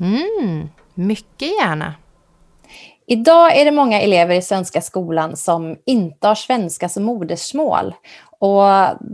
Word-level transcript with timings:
Mm, 0.00 0.68
mycket 0.94 1.48
gärna. 1.60 1.94
Idag 3.06 3.56
är 3.56 3.64
det 3.64 3.70
många 3.70 4.00
elever 4.00 4.34
i 4.34 4.42
svenska 4.42 4.80
skolan 4.80 5.36
som 5.36 5.76
inte 5.86 6.28
har 6.28 6.34
svenska 6.34 6.88
som 6.88 7.04
modersmål. 7.04 7.94
Och 8.38 8.64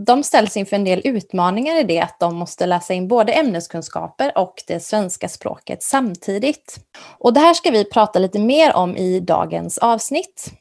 de 0.05 0.23
ställs 0.23 0.57
inför 0.57 0.75
en 0.75 0.83
del 0.83 1.01
utmaningar 1.03 1.79
i 1.79 1.83
det 1.83 2.01
att 2.01 2.19
de 2.19 2.35
måste 2.35 2.65
läsa 2.65 2.93
in 2.93 3.07
både 3.07 3.33
ämneskunskaper 3.33 4.37
och 4.37 4.53
det 4.67 4.79
svenska 4.79 5.29
språket 5.29 5.83
samtidigt. 5.83 6.79
Och 7.17 7.33
det 7.33 7.39
här 7.39 7.53
ska 7.53 7.71
vi 7.71 7.85
prata 7.85 8.19
lite 8.19 8.39
mer 8.39 8.75
om 8.75 8.97
i 8.97 9.19
dagens 9.19 9.77
avsnitt. 9.77 10.51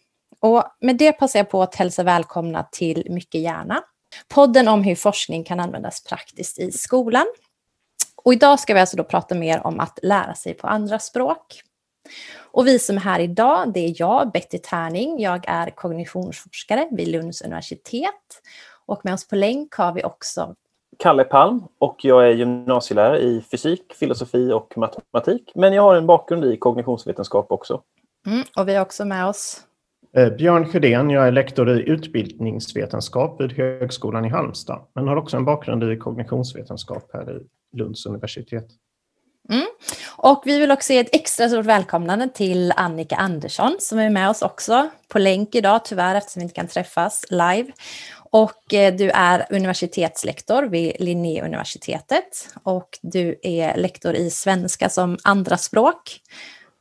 Och 0.40 0.64
med 0.80 0.96
det 0.96 1.12
passar 1.12 1.38
jag 1.38 1.50
på 1.50 1.62
att 1.62 1.74
hälsa 1.74 2.02
välkomna 2.02 2.68
till 2.72 3.06
Mycket 3.10 3.40
gärna. 3.40 3.80
Podden 4.28 4.68
om 4.68 4.82
hur 4.82 4.94
forskning 4.94 5.44
kan 5.44 5.60
användas 5.60 6.04
praktiskt 6.04 6.58
i 6.58 6.72
skolan. 6.72 7.26
Och 8.24 8.32
idag 8.32 8.60
ska 8.60 8.74
vi 8.74 8.80
alltså 8.80 8.96
då 8.96 9.04
prata 9.04 9.34
mer 9.34 9.66
om 9.66 9.80
att 9.80 9.98
lära 10.02 10.34
sig 10.34 10.54
på 10.54 10.66
andra 10.66 10.98
språk. 10.98 11.62
Och 12.36 12.66
vi 12.66 12.78
som 12.78 12.96
är 12.96 13.00
här 13.00 13.20
idag, 13.20 13.72
det 13.72 13.80
är 13.80 13.94
jag, 13.96 14.32
Betty 14.32 14.58
Tärning. 14.58 15.20
Jag 15.20 15.44
är 15.48 15.70
kognitionsforskare 15.70 16.88
vid 16.90 17.08
Lunds 17.08 17.42
universitet. 17.42 18.42
Och 18.86 19.04
med 19.04 19.14
oss 19.14 19.28
på 19.28 19.36
länk 19.36 19.74
har 19.74 19.92
vi 19.92 20.04
också 20.04 20.54
Kalle 20.98 21.24
Palm 21.24 21.64
och 21.78 22.04
jag 22.04 22.28
är 22.28 22.30
gymnasielärare 22.30 23.18
i 23.18 23.42
fysik, 23.50 23.94
filosofi 23.94 24.52
och 24.52 24.78
matematik. 24.78 25.52
Men 25.54 25.72
jag 25.72 25.82
har 25.82 25.96
en 25.96 26.06
bakgrund 26.06 26.44
i 26.44 26.56
kognitionsvetenskap 26.56 27.52
också. 27.52 27.82
Mm, 28.26 28.44
och 28.56 28.68
vi 28.68 28.74
har 28.74 28.82
också 28.82 29.04
med 29.04 29.26
oss 29.26 29.60
Eh, 30.16 30.30
Björn 30.30 30.68
Sjödén, 30.68 31.10
jag 31.10 31.26
är 31.26 31.32
lektor 31.32 31.70
i 31.70 31.88
utbildningsvetenskap 31.88 33.40
vid 33.40 33.52
Högskolan 33.52 34.24
i 34.24 34.28
Halmstad, 34.28 34.86
men 34.94 35.08
har 35.08 35.16
också 35.16 35.36
en 35.36 35.44
bakgrund 35.44 35.92
i 35.92 35.96
kognitionsvetenskap 35.96 37.10
här 37.12 37.36
i 37.36 37.46
Lunds 37.76 38.06
universitet. 38.06 38.66
Mm. 39.50 39.66
Och 40.16 40.42
vi 40.44 40.58
vill 40.58 40.70
också 40.70 40.92
ge 40.92 40.98
ett 40.98 41.14
extra 41.14 41.48
stort 41.48 41.66
välkomnande 41.66 42.28
till 42.34 42.72
Annika 42.76 43.16
Andersson 43.16 43.76
som 43.80 43.98
är 43.98 44.10
med 44.10 44.30
oss 44.30 44.42
också 44.42 44.90
på 45.08 45.18
länk 45.18 45.54
idag, 45.54 45.84
tyvärr 45.84 46.14
eftersom 46.14 46.40
vi 46.40 46.44
inte 46.44 46.54
kan 46.54 46.66
träffas 46.66 47.24
live. 47.30 47.72
Och 48.30 48.74
eh, 48.74 48.94
du 48.94 49.10
är 49.10 49.46
universitetslektor 49.50 50.62
vid 50.62 50.92
Linnéuniversitetet 50.98 52.48
och 52.62 52.98
du 53.02 53.38
är 53.42 53.76
lektor 53.76 54.14
i 54.14 54.30
svenska 54.30 54.88
som 54.88 55.18
andraspråk. 55.24 56.20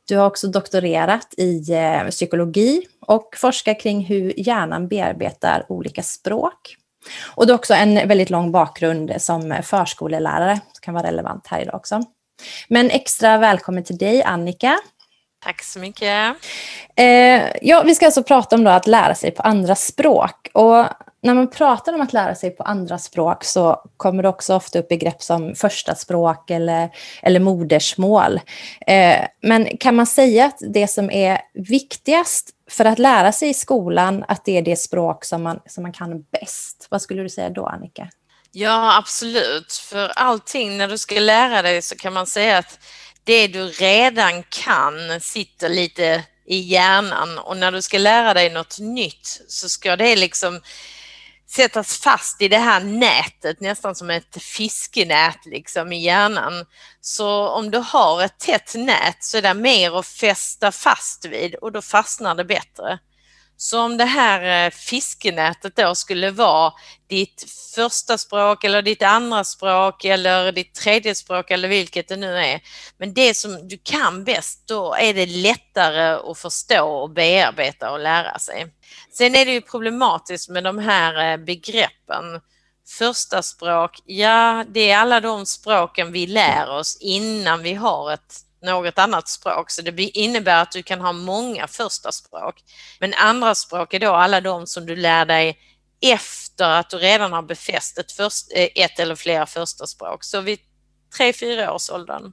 Du 0.08 0.16
har 0.16 0.26
också 0.26 0.48
doktorerat 0.48 1.34
i 1.36 1.72
eh, 1.72 2.08
psykologi 2.10 2.82
och 3.00 3.36
forskar 3.36 3.80
kring 3.80 4.04
hur 4.04 4.40
hjärnan 4.40 4.88
bearbetar 4.88 5.66
olika 5.68 6.02
språk. 6.02 6.76
Och 7.34 7.46
du 7.46 7.52
har 7.52 7.58
också 7.58 7.74
en 7.74 8.08
väldigt 8.08 8.30
lång 8.30 8.52
bakgrund 8.52 9.12
som 9.18 9.54
förskolelärare, 9.62 10.54
som 10.54 10.80
kan 10.80 10.94
vara 10.94 11.06
relevant 11.06 11.46
här 11.46 11.60
idag 11.60 11.74
också. 11.74 12.02
Men 12.68 12.90
extra 12.90 13.38
välkommen 13.38 13.84
till 13.84 13.98
dig 13.98 14.22
Annika. 14.22 14.78
Tack 15.40 15.62
så 15.62 15.78
mycket. 15.78 16.36
Eh, 16.96 17.42
ja, 17.62 17.82
vi 17.82 17.94
ska 17.94 18.06
alltså 18.06 18.22
prata 18.22 18.56
om 18.56 18.64
då 18.64 18.70
att 18.70 18.86
lära 18.86 19.14
sig 19.14 19.30
på 19.30 19.42
andra 19.42 19.74
språk. 19.74 20.48
Och 20.54 20.86
när 21.22 21.34
man 21.34 21.50
pratar 21.50 21.92
om 21.92 22.00
att 22.00 22.12
lära 22.12 22.34
sig 22.34 22.50
på 22.50 22.62
andra 22.62 22.98
språk 22.98 23.44
så 23.44 23.82
kommer 23.96 24.22
det 24.22 24.28
också 24.28 24.54
ofta 24.54 24.78
upp 24.78 24.88
begrepp 24.88 25.22
som 25.22 25.54
första 25.54 25.94
språk 25.94 26.50
eller, 26.50 26.90
eller 27.22 27.40
modersmål. 27.40 28.40
Eh, 28.86 29.26
men 29.42 29.76
kan 29.76 29.94
man 29.94 30.06
säga 30.06 30.46
att 30.46 30.58
det 30.60 30.88
som 30.88 31.10
är 31.10 31.40
viktigast 31.54 32.50
för 32.70 32.84
att 32.84 32.98
lära 32.98 33.32
sig 33.32 33.48
i 33.48 33.54
skolan, 33.54 34.24
att 34.28 34.44
det 34.44 34.58
är 34.58 34.62
det 34.62 34.76
språk 34.76 35.24
som 35.24 35.42
man, 35.42 35.60
som 35.66 35.82
man 35.82 35.92
kan 35.92 36.22
bäst? 36.22 36.86
Vad 36.90 37.02
skulle 37.02 37.22
du 37.22 37.28
säga 37.28 37.50
då, 37.50 37.66
Annika? 37.66 38.08
Ja, 38.52 38.98
absolut. 38.98 39.72
För 39.72 40.08
allting 40.08 40.78
när 40.78 40.88
du 40.88 40.98
ska 40.98 41.20
lära 41.20 41.62
dig 41.62 41.82
så 41.82 41.96
kan 41.96 42.12
man 42.12 42.26
säga 42.26 42.58
att 42.58 42.78
det 43.28 43.46
du 43.46 43.68
redan 43.68 44.42
kan 44.42 45.20
sitter 45.20 45.68
lite 45.68 46.24
i 46.46 46.58
hjärnan 46.58 47.38
och 47.38 47.56
när 47.56 47.72
du 47.72 47.82
ska 47.82 47.98
lära 47.98 48.34
dig 48.34 48.50
något 48.50 48.78
nytt 48.78 49.40
så 49.48 49.68
ska 49.68 49.96
det 49.96 50.16
liksom 50.16 50.60
sättas 51.50 51.98
fast 51.98 52.42
i 52.42 52.48
det 52.48 52.58
här 52.58 52.80
nätet, 52.80 53.60
nästan 53.60 53.94
som 53.94 54.10
ett 54.10 54.42
fiskenät 54.42 55.46
liksom 55.46 55.92
i 55.92 56.04
hjärnan. 56.04 56.66
Så 57.00 57.48
om 57.48 57.70
du 57.70 57.78
har 57.78 58.22
ett 58.22 58.38
tätt 58.38 58.74
nät 58.74 59.24
så 59.24 59.38
är 59.38 59.42
det 59.42 59.54
mer 59.54 59.98
att 59.98 60.06
fästa 60.06 60.72
fast 60.72 61.24
vid 61.24 61.54
och 61.54 61.72
då 61.72 61.82
fastnar 61.82 62.34
det 62.34 62.44
bättre. 62.44 62.98
Så 63.60 63.80
om 63.80 63.96
det 63.96 64.04
här 64.04 64.66
eh, 64.66 64.70
fiskenätet 64.70 65.76
då 65.76 65.94
skulle 65.94 66.30
vara 66.30 66.72
ditt 67.08 67.44
första 67.74 68.18
språk 68.18 68.64
eller 68.64 68.82
ditt 68.82 69.02
andra 69.02 69.44
språk 69.44 70.04
eller 70.04 70.52
ditt 70.52 70.74
tredje 70.74 71.14
språk 71.14 71.50
eller 71.50 71.68
vilket 71.68 72.08
det 72.08 72.16
nu 72.16 72.36
är. 72.36 72.60
Men 72.98 73.14
det 73.14 73.36
som 73.36 73.68
du 73.68 73.78
kan 73.78 74.24
bäst, 74.24 74.68
då 74.68 74.94
är 74.94 75.14
det 75.14 75.26
lättare 75.26 76.30
att 76.30 76.38
förstå 76.38 76.88
och 76.88 77.10
bearbeta 77.10 77.92
och 77.92 78.00
lära 78.00 78.38
sig. 78.38 78.66
Sen 79.12 79.34
är 79.34 79.44
det 79.44 79.52
ju 79.52 79.60
problematiskt 79.60 80.48
med 80.48 80.64
de 80.64 80.78
här 80.78 81.32
eh, 81.32 81.36
begreppen. 81.36 82.40
Första 82.98 83.42
språk, 83.42 83.98
ja 84.04 84.64
det 84.68 84.90
är 84.90 84.98
alla 84.98 85.20
de 85.20 85.46
språken 85.46 86.12
vi 86.12 86.26
lär 86.26 86.70
oss 86.70 86.98
innan 87.00 87.62
vi 87.62 87.74
har 87.74 88.12
ett 88.12 88.47
något 88.62 88.98
annat 88.98 89.28
språk. 89.28 89.70
Så 89.70 89.82
det 89.82 90.02
innebär 90.02 90.62
att 90.62 90.72
du 90.72 90.82
kan 90.82 91.00
ha 91.00 91.12
många 91.12 91.66
första 91.66 92.12
språk. 92.12 92.54
Men 93.00 93.14
andra 93.14 93.54
språk 93.54 93.94
är 93.94 94.00
då 94.00 94.12
alla 94.12 94.40
de 94.40 94.66
som 94.66 94.86
du 94.86 94.96
lär 94.96 95.24
dig 95.24 95.58
efter 96.00 96.70
att 96.70 96.90
du 96.90 96.96
redan 96.96 97.32
har 97.32 97.42
befäst 97.42 97.98
ett, 97.98 98.12
först, 98.12 98.46
eh, 98.54 98.68
ett 98.84 98.98
eller 98.98 99.14
flera 99.14 99.46
första 99.46 99.86
språk. 99.86 100.24
Så 100.24 100.40
vid 100.40 100.58
tre 101.16 101.32
fyra 101.32 101.72
års 101.72 101.90
åldern. 101.90 102.32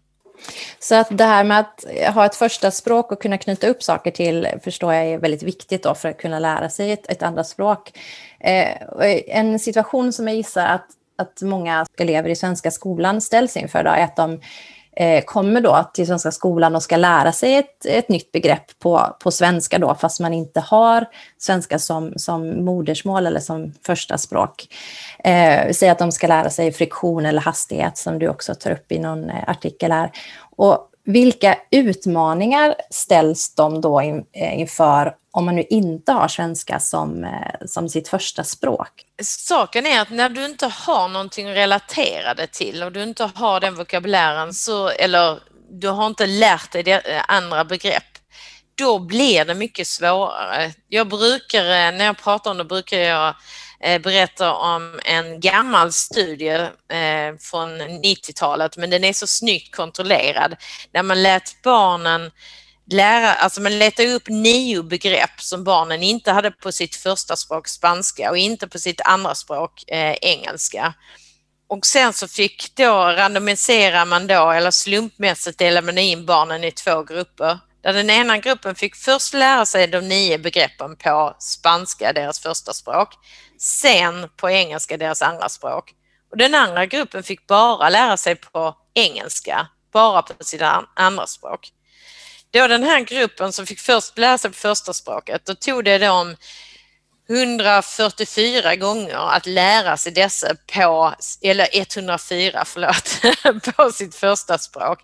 Så 0.80 0.96
att 0.96 1.08
det 1.12 1.24
här 1.24 1.44
med 1.44 1.60
att 1.60 2.14
ha 2.14 2.26
ett 2.26 2.36
första 2.36 2.72
språk 2.72 3.12
och 3.12 3.22
kunna 3.22 3.38
knyta 3.38 3.68
upp 3.68 3.84
saker 3.84 4.12
till 4.12 4.48
förstår 4.64 4.94
jag 4.94 5.06
är 5.06 5.18
väldigt 5.18 5.44
viktigt 5.44 5.84
då 5.84 5.96
för 5.96 6.10
att 6.10 6.18
kunna 6.18 6.40
lära 6.40 6.70
sig 6.70 6.92
ett, 6.92 7.12
ett 7.12 7.24
andra 7.24 7.44
språk. 7.44 8.00
Eh, 8.40 8.78
en 9.28 9.60
situation 9.60 10.14
som 10.14 10.28
jag 10.28 10.38
gissar 10.38 10.66
att, 10.66 10.88
att 11.18 11.42
många 11.42 11.86
elever 11.98 12.30
i 12.30 12.36
svenska 12.36 12.72
skolan 12.72 13.22
ställs 13.22 13.58
inför 13.58 13.84
då, 13.84 13.90
är 13.90 14.04
att 14.04 14.16
de 14.16 14.42
Eh, 14.96 15.24
kommer 15.24 15.62
då 15.62 15.90
till 15.94 16.08
Svenska 16.08 16.32
skolan 16.32 16.76
och 16.76 16.84
ska 16.84 16.98
lära 16.98 17.32
sig 17.32 17.56
ett, 17.56 17.86
ett 17.86 18.10
nytt 18.10 18.32
begrepp 18.32 18.80
på, 18.80 19.16
på 19.24 19.32
svenska 19.32 19.80
då, 19.80 19.96
fast 19.96 20.20
man 20.20 20.34
inte 20.34 20.60
har 20.60 21.06
svenska 21.38 21.80
som, 21.80 22.14
som 22.16 22.66
modersmål 22.66 23.28
eller 23.28 23.40
som 23.40 23.74
första 23.86 24.18
språk. 24.18 24.68
Eh, 25.24 25.72
säg 25.72 25.90
att 25.90 26.00
de 26.00 26.12
ska 26.12 26.28
lära 26.28 26.50
sig 26.50 26.72
friktion 26.72 27.26
eller 27.26 27.42
hastighet 27.42 27.98
som 27.98 28.20
du 28.20 28.28
också 28.30 28.56
tar 28.56 28.72
upp 28.72 28.92
i 28.92 29.00
någon 29.00 29.30
eh, 29.30 29.50
artikel 29.50 29.92
här. 29.92 30.12
Och 30.58 30.90
vilka 31.06 31.56
utmaningar 31.72 32.76
ställs 32.90 33.56
de 33.56 33.82
då 33.82 34.02
in, 34.02 34.26
eh, 34.32 34.60
inför 34.60 35.16
om 35.36 35.46
man 35.46 35.56
nu 35.56 35.64
inte 35.70 36.12
har 36.12 36.28
svenska 36.28 36.80
som, 36.80 37.24
eh, 37.24 37.66
som 37.66 37.90
sitt 37.90 38.08
första 38.08 38.44
språk? 38.44 38.90
Saken 39.24 39.86
är 39.86 40.02
att 40.02 40.10
när 40.10 40.30
du 40.30 40.46
inte 40.46 40.68
har 40.68 41.08
någonting 41.08 41.50
att 41.50 41.56
relatera 41.56 42.34
det 42.34 42.48
till 42.48 42.84
och 42.84 42.92
du 42.92 43.04
inte 43.04 43.32
har 43.36 43.60
den 43.60 43.76
vokabulären 43.76 44.54
så, 44.54 44.90
eller 44.90 45.40
du 45.70 45.88
har 45.88 46.08
inte 46.08 46.26
lärt 46.26 46.72
dig 46.72 46.84
det, 46.84 47.08
eh, 47.08 47.24
andra 47.28 47.66
begrepp, 47.66 48.04
då 48.76 49.00
blir 49.00 49.46
det 49.46 49.56
mycket 49.56 49.88
svårare. 49.88 50.74
Jag 50.88 51.08
brukar, 51.08 51.64
eh, 51.64 51.98
när 51.98 52.06
jag 52.06 52.18
pratar 52.18 52.52
om 52.52 52.58
det, 52.58 52.66
brukar 52.66 52.98
jag 52.98 53.36
berätta 53.80 54.54
om 54.54 55.00
en 55.06 55.40
gammal 55.40 55.92
studie 55.92 56.68
från 57.40 57.82
90-talet, 57.82 58.78
men 58.78 58.90
den 58.90 59.04
är 59.04 59.14
så 59.14 59.28
snyggt 59.28 59.76
kontrollerad, 59.76 60.56
där 60.92 61.04
man 61.04 61.24
lät 61.24 61.62
barnen 61.64 62.32
lära, 62.92 63.34
alltså 63.34 63.62
man 63.62 63.80
letade 63.80 64.14
upp 64.14 64.28
nio 64.28 64.84
begrepp 64.84 65.42
som 65.42 65.64
barnen 65.64 66.04
inte 66.04 66.32
hade 66.32 66.52
på 66.52 66.72
sitt 66.72 66.96
första 66.96 67.36
språk 67.36 67.68
spanska 67.68 68.30
och 68.30 68.38
inte 68.38 68.68
på 68.68 68.80
sitt 68.80 69.02
andra 69.02 69.36
språk 69.36 69.84
eh, 69.88 70.16
engelska. 70.22 70.94
Och 71.68 71.86
sen 71.86 72.14
så 72.14 72.28
fick 72.28 72.76
då 72.76 72.94
randomiserar 72.94 74.06
man 74.06 74.28
då 74.28 74.52
eller 74.52 74.72
slumpmässigt 74.72 75.60
delar 75.60 75.82
man 75.82 75.98
in 75.98 76.26
barnen 76.26 76.64
i 76.64 76.72
två 76.72 77.04
grupper. 77.04 77.60
Där 77.84 77.94
den 77.94 78.10
ena 78.10 78.38
gruppen 78.38 78.76
fick 78.76 78.96
först 78.96 79.34
lära 79.34 79.66
sig 79.66 79.88
de 79.88 80.02
nio 80.02 80.38
begreppen 80.38 80.96
på 80.96 81.36
spanska, 81.40 82.14
deras 82.14 82.40
första 82.40 82.74
språk 82.74 83.10
sen 83.58 84.30
på 84.38 84.50
engelska 84.50 84.98
deras 84.98 85.22
andra 85.22 85.50
språk. 85.50 85.94
Och 86.32 86.38
den 86.38 86.56
andra 86.56 86.86
gruppen 86.86 87.24
fick 87.24 87.48
bara 87.48 87.90
lära 87.90 88.18
sig 88.18 88.36
på 88.36 88.76
engelska, 88.94 89.68
bara 89.94 90.22
på 90.22 90.44
sitt 90.44 90.62
andra 90.96 91.28
språk. 91.28 91.72
Då 92.56 92.68
den 92.68 92.84
här 92.84 93.02
gruppen 93.02 93.54
som 93.54 93.66
fick 93.66 93.80
först 93.80 94.18
lära 94.18 94.38
sig 94.38 94.52
på 94.52 94.58
första 94.58 94.94
språket, 94.94 95.46
då 95.46 95.56
tog 95.56 95.84
det 95.84 95.98
dem 95.98 96.36
144 97.30 98.76
gånger 98.76 99.36
att 99.36 99.46
lära 99.46 99.98
sig 99.98 100.12
dessa 100.12 100.56
på, 100.74 101.14
eller 101.42 101.68
104 101.74 102.64
förlåt, 102.66 103.66
på 103.76 103.92
sitt 103.92 104.16
första 104.16 104.58
språk. 104.58 105.00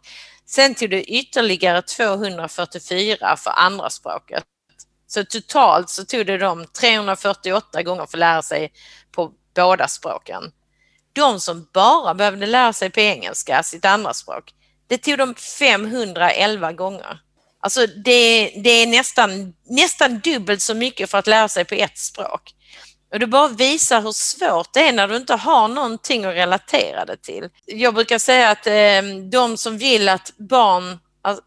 Sen 0.45 0.75
tog 0.75 0.89
det 0.89 1.03
ytterligare 1.03 1.81
244 1.81 3.37
för 3.37 3.51
andra 3.55 3.89
språket. 3.89 4.43
Så 5.07 5.23
totalt 5.23 5.89
så 5.89 6.05
tog 6.05 6.25
det 6.25 6.37
dem 6.37 6.65
348 6.79 7.83
gånger 7.83 8.05
för 8.05 8.17
att 8.17 8.19
lära 8.19 8.41
sig 8.41 8.71
på 9.11 9.31
båda 9.55 9.87
språken. 9.87 10.51
De 11.13 11.39
som 11.39 11.67
bara 11.73 12.13
behövde 12.13 12.45
lära 12.45 12.73
sig 12.73 12.89
på 12.89 12.99
engelska, 12.99 13.63
sitt 13.63 13.85
andra 13.85 14.13
språk, 14.13 14.53
Det 14.87 14.97
tog 14.97 15.17
dem 15.17 15.35
511 15.35 16.71
gånger. 16.71 17.19
Alltså 17.63 17.87
det, 17.87 18.51
det 18.63 18.69
är 18.69 18.87
nästan, 18.87 19.53
nästan 19.69 20.19
dubbelt 20.19 20.61
så 20.61 20.73
mycket 20.73 21.09
för 21.09 21.17
att 21.17 21.27
lära 21.27 21.47
sig 21.47 21.65
på 21.65 21.75
ett 21.75 21.97
språk. 21.97 22.53
Och 23.11 23.19
det 23.19 23.27
bara 23.27 23.47
visar 23.47 24.01
hur 24.01 24.11
svårt 24.11 24.73
det 24.73 24.87
är 24.87 24.93
när 24.93 25.07
du 25.07 25.15
inte 25.17 25.35
har 25.35 25.67
någonting 25.67 26.25
att 26.25 26.35
relatera 26.35 27.05
det 27.05 27.17
till. 27.17 27.49
Jag 27.65 27.93
brukar 27.93 28.19
säga 28.19 28.49
att 28.49 28.67
eh, 28.67 29.01
de 29.31 29.57
som 29.57 29.77
vill 29.77 30.09
att 30.09 30.33
barn, 30.37 30.99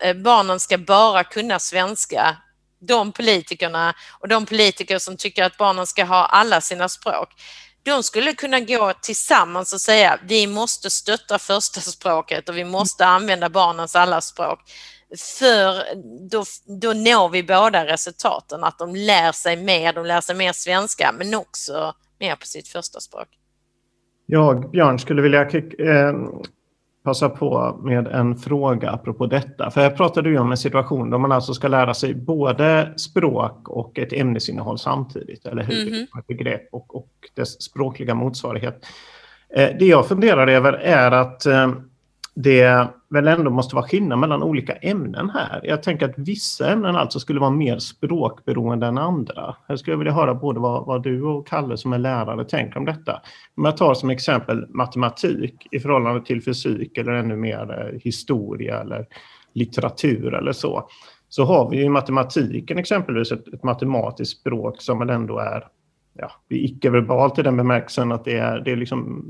eh, 0.03 0.17
barnen 0.17 0.61
ska 0.61 0.79
bara 0.79 1.25
kunna 1.25 1.59
svenska, 1.59 2.37
de 2.81 3.13
politikerna 3.13 3.95
och 4.21 4.29
de 4.29 4.47
politiker 4.47 4.99
som 4.99 5.17
tycker 5.17 5.45
att 5.45 5.57
barnen 5.57 5.87
ska 5.87 6.05
ha 6.05 6.27
alla 6.27 6.61
sina 6.61 6.89
språk, 6.89 7.29
de 7.83 8.03
skulle 8.03 8.35
kunna 8.35 8.61
gå 8.61 8.93
tillsammans 9.03 9.73
och 9.73 9.81
säga 9.81 10.19
vi 10.23 10.47
måste 10.47 10.91
stötta 10.91 11.39
första 11.39 11.81
språket 11.81 12.49
och 12.49 12.57
vi 12.57 12.65
måste 12.65 13.07
använda 13.07 13.49
barnens 13.49 13.97
alla 13.97 14.21
språk. 14.21 14.61
För 15.39 15.95
då, 16.31 16.45
då 16.81 16.93
når 16.93 17.29
vi 17.29 17.43
båda 17.43 17.87
resultaten, 17.87 18.65
att 18.65 18.79
de 18.79 18.95
lär 18.95 19.33
sig 19.33 19.57
mer, 19.57 19.93
de 19.93 20.07
lär 20.07 20.21
sig 20.21 20.37
mer 20.37 20.53
svenska 20.53 21.15
men 21.19 21.35
också 21.35 21.95
mer 22.21 22.37
på 22.37 22.47
sitt 22.47 22.69
första 22.69 23.01
språk. 23.01 23.29
Jag, 24.27 24.71
Björn, 24.71 24.99
skulle 24.99 25.23
vilja 25.23 25.43
eh, 25.43 26.13
passa 27.05 27.29
på 27.29 27.81
med 27.83 28.07
en 28.07 28.37
fråga 28.37 28.91
apropå 28.91 29.27
detta. 29.27 29.71
För 29.71 29.81
jag 29.81 29.97
pratade 29.97 30.29
ju 30.29 30.39
om 30.39 30.51
en 30.51 30.57
situation 30.57 31.11
där 31.11 31.19
man 31.19 31.33
alltså 31.33 31.55
ska 31.55 31.69
lära 31.69 31.95
sig 31.95 32.15
både 32.15 32.95
språk 32.97 33.69
och 33.69 33.99
ett 33.99 34.13
ämnesinnehåll 34.13 34.79
samtidigt, 34.79 35.47
eller 35.47 35.63
hur? 35.63 35.83
Mm 35.83 35.95
-hmm. 35.95 36.19
Ett 36.19 36.27
begrepp 36.27 36.69
och, 36.73 36.97
och 36.97 37.11
dess 37.35 37.63
språkliga 37.63 38.15
motsvarighet. 38.15 38.87
Eh, 39.57 39.69
det 39.79 39.87
jag 39.87 40.07
funderar 40.07 40.47
över 40.47 40.73
är 40.73 41.11
att 41.11 41.47
eh, 41.47 41.73
det 42.35 42.89
väl 43.11 43.29
ändå 43.29 43.51
måste 43.51 43.75
vara 43.77 43.89
skillnad 43.89 44.19
mellan 44.19 44.43
olika 44.43 44.73
ämnen 44.73 45.31
här. 45.31 45.61
Jag 45.63 45.83
tänker 45.83 46.09
att 46.09 46.19
vissa 46.19 46.73
ämnen 46.73 46.97
alltså 46.97 47.21
skulle 47.21 47.41
vara 47.41 47.51
mer 47.51 47.79
språkberoende 47.79 48.87
än 48.87 48.99
andra. 48.99 49.57
Jag 49.67 49.79
skulle 49.79 49.97
vilja 49.97 50.13
höra 50.13 50.35
både 50.35 50.61
vad, 50.61 50.87
vad 50.87 51.03
du 51.03 51.23
och 51.23 51.49
Kalle 51.49 51.77
som 51.77 51.93
är 51.93 51.99
lärare 51.99 52.45
tänker 52.45 52.79
om 52.79 52.85
detta. 52.85 53.23
Om 53.57 53.65
jag 53.65 53.77
tar 53.77 53.95
som 53.95 54.11
exempel 54.11 54.67
matematik 54.69 55.67
i 55.71 55.81
förhållande 55.81 56.25
till 56.25 56.43
fysik 56.43 56.99
eller 56.99 57.13
ännu 57.13 57.37
mer 57.37 57.91
eh, 57.93 58.01
historia 58.01 58.81
eller 58.81 59.07
litteratur 59.53 60.35
eller 60.35 60.53
så. 60.53 60.89
Så 61.29 61.45
har 61.45 61.71
vi 61.71 61.83
i 61.83 61.89
matematiken 61.89 62.79
exempelvis 62.79 63.33
ett, 63.33 63.49
ett 63.49 63.63
matematiskt 63.63 64.41
språk 64.41 64.83
som 64.83 64.99
väl 64.99 65.11
ändå 65.11 65.39
är 65.39 65.65
ja, 66.19 66.31
icke-verbalt 66.49 67.39
i 67.39 67.43
den 67.43 67.57
bemärkelsen 67.57 68.13
att 68.13 68.25
det 68.25 68.39
är, 68.39 68.61
det 68.61 68.73
är 68.73 68.77
liksom 68.77 69.25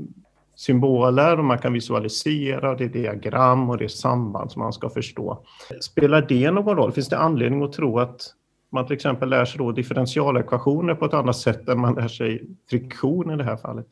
symboler 0.55 1.37
och 1.37 1.45
man 1.45 1.59
kan 1.59 1.73
visualisera, 1.73 2.75
det 2.75 2.83
är 2.83 2.89
diagram 2.89 3.69
och 3.69 3.77
det 3.77 3.83
är 3.83 3.87
samband 3.89 4.51
som 4.51 4.61
man 4.61 4.73
ska 4.73 4.89
förstå. 4.89 5.45
Spelar 5.81 6.21
det 6.21 6.51
någon 6.51 6.75
roll? 6.75 6.91
Finns 6.91 7.09
det 7.09 7.17
anledning 7.17 7.63
att 7.63 7.73
tro 7.73 7.99
att 7.99 8.21
man 8.71 8.87
till 8.87 8.95
exempel 8.95 9.29
lär 9.29 9.45
sig 9.45 9.57
då 9.57 9.71
differentialekvationer 9.71 10.95
på 10.95 11.05
ett 11.05 11.13
annat 11.13 11.37
sätt 11.37 11.69
än 11.69 11.79
man 11.79 11.95
lär 11.95 12.07
sig 12.07 12.43
friktion 12.69 13.31
i 13.31 13.37
det 13.37 13.43
här 13.43 13.57
fallet? 13.57 13.85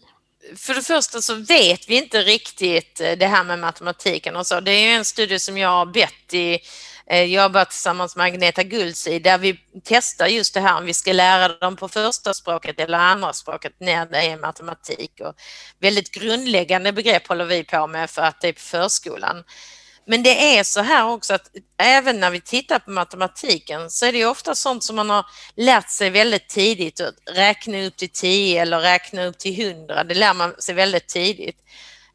För 0.56 0.74
det 0.74 0.82
första 0.82 1.22
så 1.22 1.36
vet 1.36 1.90
vi 1.90 1.98
inte 1.98 2.18
riktigt 2.22 3.02
eh, 3.02 3.18
det 3.18 3.26
här 3.26 3.44
med 3.44 3.60
matematiken 3.60 4.36
och 4.36 4.48
så. 4.48 4.60
Det 4.60 4.72
är 4.72 4.98
en 4.98 5.06
studie 5.06 5.40
som 5.40 5.58
jag 5.58 5.70
har 5.70 5.86
bett 5.86 6.34
i 6.34 6.60
Eh, 7.10 7.24
jobbat 7.24 7.70
tillsammans 7.70 8.16
med 8.16 8.26
Agneta 8.26 8.64
Gulsi 8.64 9.20
där 9.20 9.38
vi 9.38 9.60
testar 9.84 10.28
just 10.28 10.54
det 10.54 10.60
här 10.60 10.78
om 10.78 10.86
vi 10.86 10.94
ska 10.94 11.14
lära 11.14 11.48
dem 11.48 11.76
på 11.76 11.88
första 11.88 12.34
språket 12.34 12.80
eller 12.80 12.98
andra 12.98 13.34
språket 13.34 13.74
när 13.80 14.06
det 14.06 14.18
är 14.18 14.38
matematik. 14.38 15.12
Och 15.22 15.36
väldigt 15.80 16.12
grundläggande 16.12 16.92
begrepp 16.92 17.28
håller 17.28 17.46
vi 17.46 17.64
på 17.64 17.88
med 17.88 18.10
för 18.10 18.22
att 18.22 18.42
det 18.42 18.48
är 18.48 18.54
på 18.54 18.60
förskolan. 18.60 19.44
Men 20.08 20.24
det 20.24 20.58
är 20.58 20.64
så 20.64 20.82
här 20.82 21.06
också 21.06 21.34
att 21.34 21.52
även 21.78 22.20
när 22.20 22.30
vi 22.30 22.42
tittar 22.42 22.80
på 22.80 22.92
matematiken 22.92 23.90
så 23.90 24.06
är 24.06 24.12
det 24.12 24.26
ofta 24.26 24.56
sånt 24.56 24.84
som 24.84 24.96
man 24.96 25.10
har 25.10 25.26
lärt 25.56 25.90
sig 25.90 26.10
väldigt 26.10 26.50
tidigt. 26.50 27.02
Att 27.02 27.16
räkna 27.32 27.86
upp 27.86 27.98
till 27.98 28.10
10 28.10 28.62
eller 28.62 28.80
räkna 28.80 29.26
upp 29.26 29.38
till 29.38 29.62
100, 29.62 30.04
det 30.04 30.16
lär 30.16 30.34
man 30.34 30.56
sig 30.60 30.76
väldigt 30.76 31.08
tidigt 31.08 31.58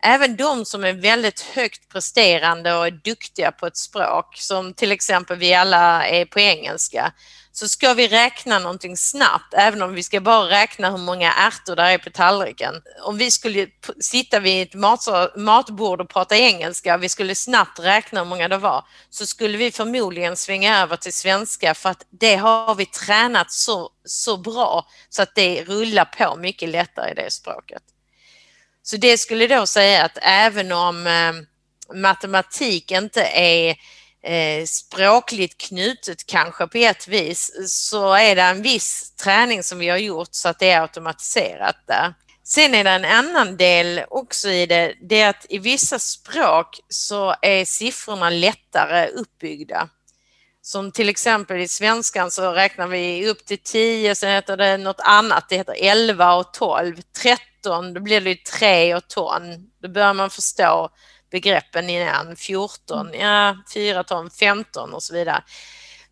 även 0.02 0.36
de 0.36 0.64
som 0.64 0.84
är 0.84 0.92
väldigt 0.92 1.40
högt 1.40 1.88
presterande 1.88 2.74
och 2.74 2.86
är 2.86 2.90
duktiga 2.90 3.52
på 3.52 3.66
ett 3.66 3.76
språk, 3.76 4.36
som 4.36 4.74
till 4.74 4.92
exempel 4.92 5.38
vi 5.38 5.54
alla 5.54 6.06
är 6.06 6.24
på 6.24 6.40
engelska, 6.40 7.12
så 7.52 7.68
ska 7.68 7.94
vi 7.94 8.08
räkna 8.08 8.58
någonting 8.58 8.96
snabbt, 8.96 9.54
även 9.54 9.82
om 9.82 9.94
vi 9.94 10.02
ska 10.02 10.20
bara 10.20 10.50
räkna 10.50 10.90
hur 10.90 10.98
många 10.98 11.32
ärtor 11.32 11.76
där 11.76 11.90
är 11.90 11.98
på 11.98 12.10
tallriken. 12.10 12.74
Om 13.02 13.18
vi 13.18 13.30
skulle 13.30 13.66
sitta 14.00 14.40
vid 14.40 14.68
ett 14.68 14.74
matbord 15.36 16.00
och 16.00 16.08
prata 16.08 16.36
engelska, 16.36 16.96
vi 16.96 17.08
skulle 17.08 17.34
snabbt 17.34 17.78
räkna 17.78 18.20
hur 18.20 18.26
många 18.26 18.48
det 18.48 18.58
var, 18.58 18.84
så 19.10 19.26
skulle 19.26 19.58
vi 19.58 19.70
förmodligen 19.70 20.36
svänga 20.36 20.82
över 20.82 20.96
till 20.96 21.12
svenska 21.12 21.74
för 21.74 21.88
att 21.88 22.06
det 22.10 22.36
har 22.36 22.74
vi 22.74 22.86
tränat 22.86 23.52
så, 23.52 23.90
så 24.04 24.36
bra 24.36 24.86
så 25.08 25.22
att 25.22 25.34
det 25.34 25.64
rullar 25.64 26.04
på 26.04 26.36
mycket 26.36 26.68
lättare 26.68 27.10
i 27.10 27.14
det 27.14 27.30
språket. 27.30 27.82
Så 28.90 28.96
det 28.96 29.18
skulle 29.18 29.46
då 29.46 29.66
säga 29.66 30.04
att 30.04 30.18
även 30.22 30.72
om 30.72 31.06
eh, 31.06 31.32
matematik 31.96 32.90
inte 32.90 33.22
är 33.22 33.76
eh, 34.22 34.64
språkligt 34.64 35.58
knutet 35.58 36.26
kanske 36.26 36.66
på 36.66 36.78
ett 36.78 37.08
vis 37.08 37.52
så 37.66 38.14
är 38.14 38.36
det 38.36 38.42
en 38.42 38.62
viss 38.62 39.12
träning 39.16 39.62
som 39.62 39.78
vi 39.78 39.88
har 39.88 39.96
gjort 39.96 40.28
så 40.30 40.48
att 40.48 40.58
det 40.58 40.70
är 40.70 40.80
automatiserat 40.80 41.76
där. 41.86 42.14
Sen 42.44 42.74
är 42.74 42.84
det 42.84 42.90
en 42.90 43.04
annan 43.04 43.56
del 43.56 44.00
också 44.10 44.48
i 44.48 44.66
det, 44.66 44.94
det 45.00 45.20
är 45.20 45.30
att 45.30 45.46
i 45.48 45.58
vissa 45.58 45.98
språk 45.98 46.80
så 46.88 47.34
är 47.42 47.64
siffrorna 47.64 48.30
lättare 48.30 49.08
uppbyggda. 49.08 49.88
Som 50.68 50.92
till 50.92 51.08
exempel 51.08 51.56
i 51.56 51.68
svenskan 51.68 52.30
så 52.30 52.52
räknar 52.52 52.86
vi 52.86 53.28
upp 53.28 53.44
till 53.44 53.58
10, 53.58 54.14
sen 54.14 54.30
heter 54.30 54.56
det 54.56 54.76
något 54.76 55.00
annat, 55.00 55.48
det 55.48 55.56
heter 55.56 55.76
11 55.78 56.34
och 56.34 56.52
12, 56.52 56.96
13 57.22 57.48
13, 57.62 57.94
då 57.94 58.00
blir 58.00 58.20
det 58.20 58.30
ju 58.30 58.36
3 58.36 58.94
och 58.94 59.08
ton. 59.08 59.70
Då 59.82 59.88
börjar 59.88 60.14
man 60.14 60.30
förstå 60.30 60.88
begreppen 61.30 61.90
igen. 61.90 62.36
14, 62.36 63.08
mm. 63.08 63.20
ja 63.20 63.56
4 63.74 64.04
ton, 64.04 64.30
15 64.30 64.94
och 64.94 65.02
så 65.02 65.14
vidare. 65.14 65.42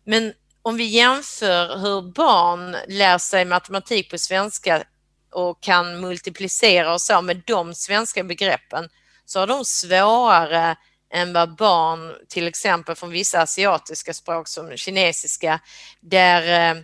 Men 0.03 0.33
om 0.61 0.77
vi 0.77 0.83
jämför 0.83 1.77
hur 1.77 2.01
barn 2.01 2.75
lär 2.87 3.17
sig 3.17 3.45
matematik 3.45 4.11
på 4.11 4.17
svenska 4.17 4.83
och 5.31 5.63
kan 5.63 5.99
multiplicera 5.99 6.93
och 6.93 7.01
så 7.01 7.21
med 7.21 7.41
de 7.45 7.75
svenska 7.75 8.23
begreppen 8.23 8.89
så 9.25 9.39
har 9.39 9.47
de 9.47 9.65
svårare 9.65 10.75
än 11.13 11.33
vad 11.33 11.55
barn 11.55 12.13
till 12.27 12.47
exempel 12.47 12.95
från 12.95 13.09
vissa 13.09 13.41
asiatiska 13.41 14.13
språk 14.13 14.47
som 14.47 14.77
kinesiska 14.77 15.59
där 15.99 16.75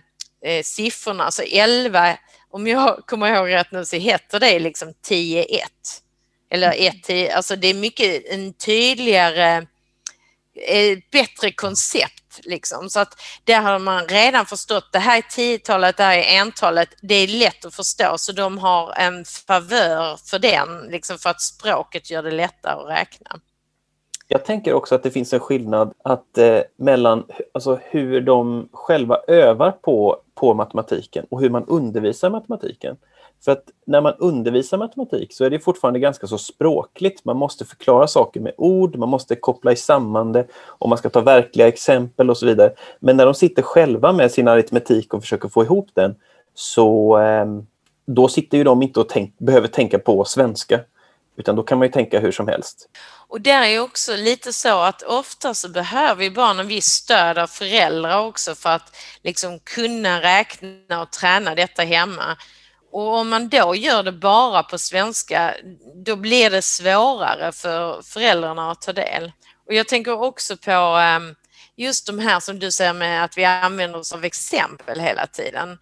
eh, 0.44 0.62
siffrorna, 0.62 1.24
alltså 1.24 1.42
11 1.42 2.16
om 2.50 2.66
jag 2.66 3.06
kommer 3.06 3.34
ihåg 3.34 3.52
rätt 3.52 3.72
nu 3.72 3.84
så 3.84 3.96
heter 3.96 4.40
det 4.40 4.58
liksom 4.58 4.94
10-1. 5.08 5.46
Eller 6.50 6.72
1 6.78 7.08
mm. 7.10 7.36
alltså 7.36 7.56
det 7.56 7.68
är 7.68 7.74
mycket 7.74 8.26
en 8.26 8.52
tydligare, 8.52 9.66
ett 10.68 11.10
bättre 11.10 11.52
koncept 11.52 12.40
liksom. 12.42 12.90
Så 12.90 13.00
att 13.00 13.20
där 13.44 13.60
har 13.60 13.78
man 13.78 14.08
redan 14.08 14.46
förstått, 14.46 14.92
det 14.92 14.98
här 14.98 15.18
är 15.18 15.22
tiotalet, 15.22 15.96
det 15.96 16.02
här 16.02 16.18
är 16.18 16.40
entalet, 16.40 16.88
det 17.02 17.14
är 17.14 17.28
lätt 17.28 17.64
att 17.64 17.74
förstå 17.74 18.18
så 18.18 18.32
de 18.32 18.58
har 18.58 18.92
en 18.92 19.24
favör 19.24 20.16
för 20.30 20.38
den, 20.38 20.88
liksom 20.90 21.18
för 21.18 21.30
att 21.30 21.42
språket 21.42 22.10
gör 22.10 22.22
det 22.22 22.30
lättare 22.30 22.72
att 22.72 22.98
räkna. 22.98 23.40
Jag 24.28 24.44
tänker 24.44 24.74
också 24.74 24.94
att 24.94 25.02
det 25.02 25.10
finns 25.10 25.32
en 25.32 25.40
skillnad 25.40 25.92
att, 26.02 26.38
eh, 26.38 26.60
mellan 26.76 27.24
alltså, 27.52 27.78
hur 27.82 28.20
de 28.20 28.68
själva 28.72 29.18
övar 29.28 29.70
på, 29.70 30.16
på 30.34 30.54
matematiken 30.54 31.26
och 31.30 31.40
hur 31.40 31.50
man 31.50 31.64
undervisar 31.64 32.30
matematiken. 32.30 32.96
För 33.44 33.52
att 33.52 33.64
när 33.86 34.00
man 34.00 34.14
undervisar 34.18 34.78
matematik 34.78 35.32
så 35.32 35.44
är 35.44 35.50
det 35.50 35.58
fortfarande 35.58 36.00
ganska 36.00 36.26
så 36.26 36.38
språkligt. 36.38 37.24
Man 37.24 37.36
måste 37.36 37.64
förklara 37.64 38.06
saker 38.06 38.40
med 38.40 38.52
ord, 38.56 38.96
man 38.96 39.08
måste 39.08 39.36
koppla 39.36 39.76
samman 39.76 40.32
det 40.32 40.46
och 40.54 40.88
man 40.88 40.98
ska 40.98 41.10
ta 41.10 41.20
verkliga 41.20 41.68
exempel 41.68 42.30
och 42.30 42.36
så 42.36 42.46
vidare. 42.46 42.72
Men 43.00 43.16
när 43.16 43.24
de 43.24 43.34
sitter 43.34 43.62
själva 43.62 44.12
med 44.12 44.30
sin 44.32 44.48
aritmetik 44.48 45.14
och 45.14 45.22
försöker 45.22 45.48
få 45.48 45.62
ihop 45.62 45.88
den 45.94 46.14
så 46.54 47.18
eh, 47.18 47.46
då 48.06 48.28
sitter 48.28 48.58
ju 48.58 48.64
de 48.64 48.82
inte 48.82 49.00
och 49.00 49.08
tänk, 49.08 49.38
behöver 49.38 49.68
tänka 49.68 49.98
på 49.98 50.24
svenska 50.24 50.80
utan 51.36 51.56
då 51.56 51.62
kan 51.62 51.78
man 51.78 51.86
ju 51.86 51.92
tänka 51.92 52.20
hur 52.20 52.32
som 52.32 52.48
helst. 52.48 52.88
Och 53.34 53.40
där 53.40 53.62
är 53.62 53.80
också 53.80 54.16
lite 54.16 54.52
så 54.52 54.80
att 54.80 55.02
ofta 55.02 55.54
så 55.54 55.68
behöver 55.68 56.30
barnen 56.30 56.66
viss 56.66 56.86
stöd 56.86 57.38
av 57.38 57.46
föräldrar 57.46 58.20
också 58.20 58.54
för 58.54 58.70
att 58.70 58.96
liksom 59.22 59.60
kunna 59.60 60.22
räkna 60.22 61.02
och 61.02 61.10
träna 61.10 61.54
detta 61.54 61.82
hemma. 61.82 62.36
Och 62.92 63.14
om 63.14 63.28
man 63.28 63.48
då 63.48 63.74
gör 63.74 64.02
det 64.02 64.12
bara 64.12 64.62
på 64.62 64.78
svenska, 64.78 65.54
då 65.94 66.16
blir 66.16 66.50
det 66.50 66.62
svårare 66.62 67.52
för 67.52 68.02
föräldrarna 68.02 68.70
att 68.70 68.82
ta 68.82 68.92
del. 68.92 69.32
Och 69.66 69.74
jag 69.74 69.88
tänker 69.88 70.22
också 70.22 70.56
på 70.56 70.70
ehm, 70.70 71.34
just 71.76 72.06
de 72.06 72.18
här 72.18 72.40
som 72.40 72.58
du 72.58 72.72
säger 72.72 72.92
med 72.92 73.24
att 73.24 73.38
vi 73.38 73.44
använder 73.44 73.98
oss 73.98 74.12
av 74.12 74.24
exempel 74.24 75.00
hela 75.00 75.26
tiden. 75.26 75.78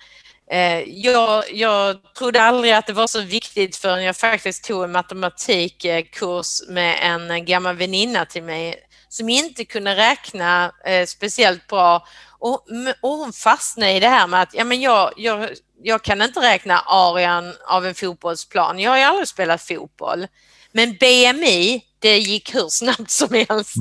Eh, 0.53 0.83
jag, 0.87 1.45
jag 1.53 1.97
trodde 2.19 2.43
aldrig 2.43 2.73
att 2.73 2.87
det 2.87 2.93
var 2.93 3.07
så 3.07 3.21
viktigt 3.21 3.77
förrän 3.77 4.05
jag 4.05 4.17
faktiskt 4.17 4.65
tog 4.65 4.85
en 4.85 4.93
matematikkurs 4.93 6.63
med 6.69 6.99
en 7.03 7.45
gammal 7.45 7.77
väninna 7.77 8.25
till 8.25 8.43
mig 8.43 8.75
som 9.09 9.29
inte 9.29 9.65
kunde 9.65 9.97
räkna 9.97 10.73
eh, 10.87 11.07
speciellt 11.07 11.67
bra 11.67 12.07
och, 12.39 12.67
och 13.01 13.11
hon 13.11 13.33
fastnade 13.33 13.93
i 13.93 14.01
det 14.01 14.09
här 14.09 14.27
med 14.27 14.43
att 14.43 14.55
ja, 14.55 14.65
men 14.65 14.81
jag, 14.81 15.13
jag, 15.17 15.49
jag 15.83 16.03
kan 16.03 16.23
inte 16.23 16.41
räkna 16.41 16.79
arean 16.87 17.55
av 17.69 17.87
en 17.87 17.95
fotbollsplan. 17.95 18.79
Jag 18.79 18.91
har 18.91 18.99
ju 18.99 19.05
aldrig 19.05 19.29
spelat 19.29 19.63
fotboll. 19.63 20.27
Men 20.73 20.97
BMI, 21.01 21.83
det 22.03 22.19
gick 22.19 22.55
hur 22.55 22.69
snabbt 22.69 23.11
som 23.11 23.29
helst. 23.49 23.77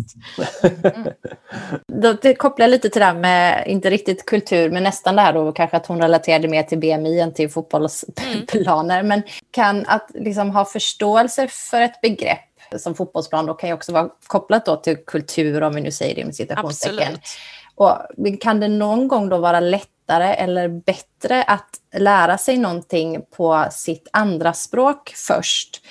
Mm. 0.84 2.18
Det 2.22 2.36
kopplar 2.36 2.68
lite 2.68 2.90
till 2.90 3.00
det 3.00 3.06
här 3.06 3.14
med, 3.14 3.64
inte 3.68 3.90
riktigt 3.90 4.26
kultur, 4.26 4.72
men 4.72 4.84
nästan 4.84 5.16
det 5.16 5.22
här 5.22 5.34
då 5.34 5.52
kanske 5.52 5.78
att 5.78 5.88
hon 5.88 6.02
relaterade 6.02 6.48
mer 6.48 6.64
till 6.64 6.80
BMI 6.80 7.20
än 7.20 7.34
till 7.34 7.50
fotbollsplaner. 7.50 9.00
Mm. 9.00 9.08
Men 9.08 9.24
kan 9.52 9.86
att 9.88 10.10
liksom 10.14 10.52
ha 10.52 10.66
förståelse 10.66 11.48
för 11.48 11.82
ett 11.82 12.02
begrepp 12.02 12.40
som 12.78 12.96
fotbollsplan 12.96 13.46
då 13.46 13.54
kan 13.54 13.70
ju 13.70 13.74
också 13.74 13.92
vara 13.92 14.10
kopplat 14.28 14.66
då 14.66 14.76
till 14.76 14.98
kultur, 15.06 15.64
om 15.64 15.76
vi 15.76 15.82
nu 15.82 15.92
säger 15.92 16.16
det 16.16 16.26
med 16.26 16.36
citationstecken. 16.36 17.18
Och 17.76 17.98
kan 18.42 18.60
det 18.60 18.68
någon 18.68 19.08
gång 19.08 19.30
då 19.30 19.38
vara 19.38 19.60
lättare 19.60 20.34
eller 20.34 20.68
bättre 20.68 21.44
att 21.44 21.70
lära 21.96 22.38
sig 22.38 22.58
någonting 22.58 23.22
på 23.38 23.68
sitt 23.72 24.08
andra 24.14 24.54
språk 24.54 25.14
först? 25.16 25.82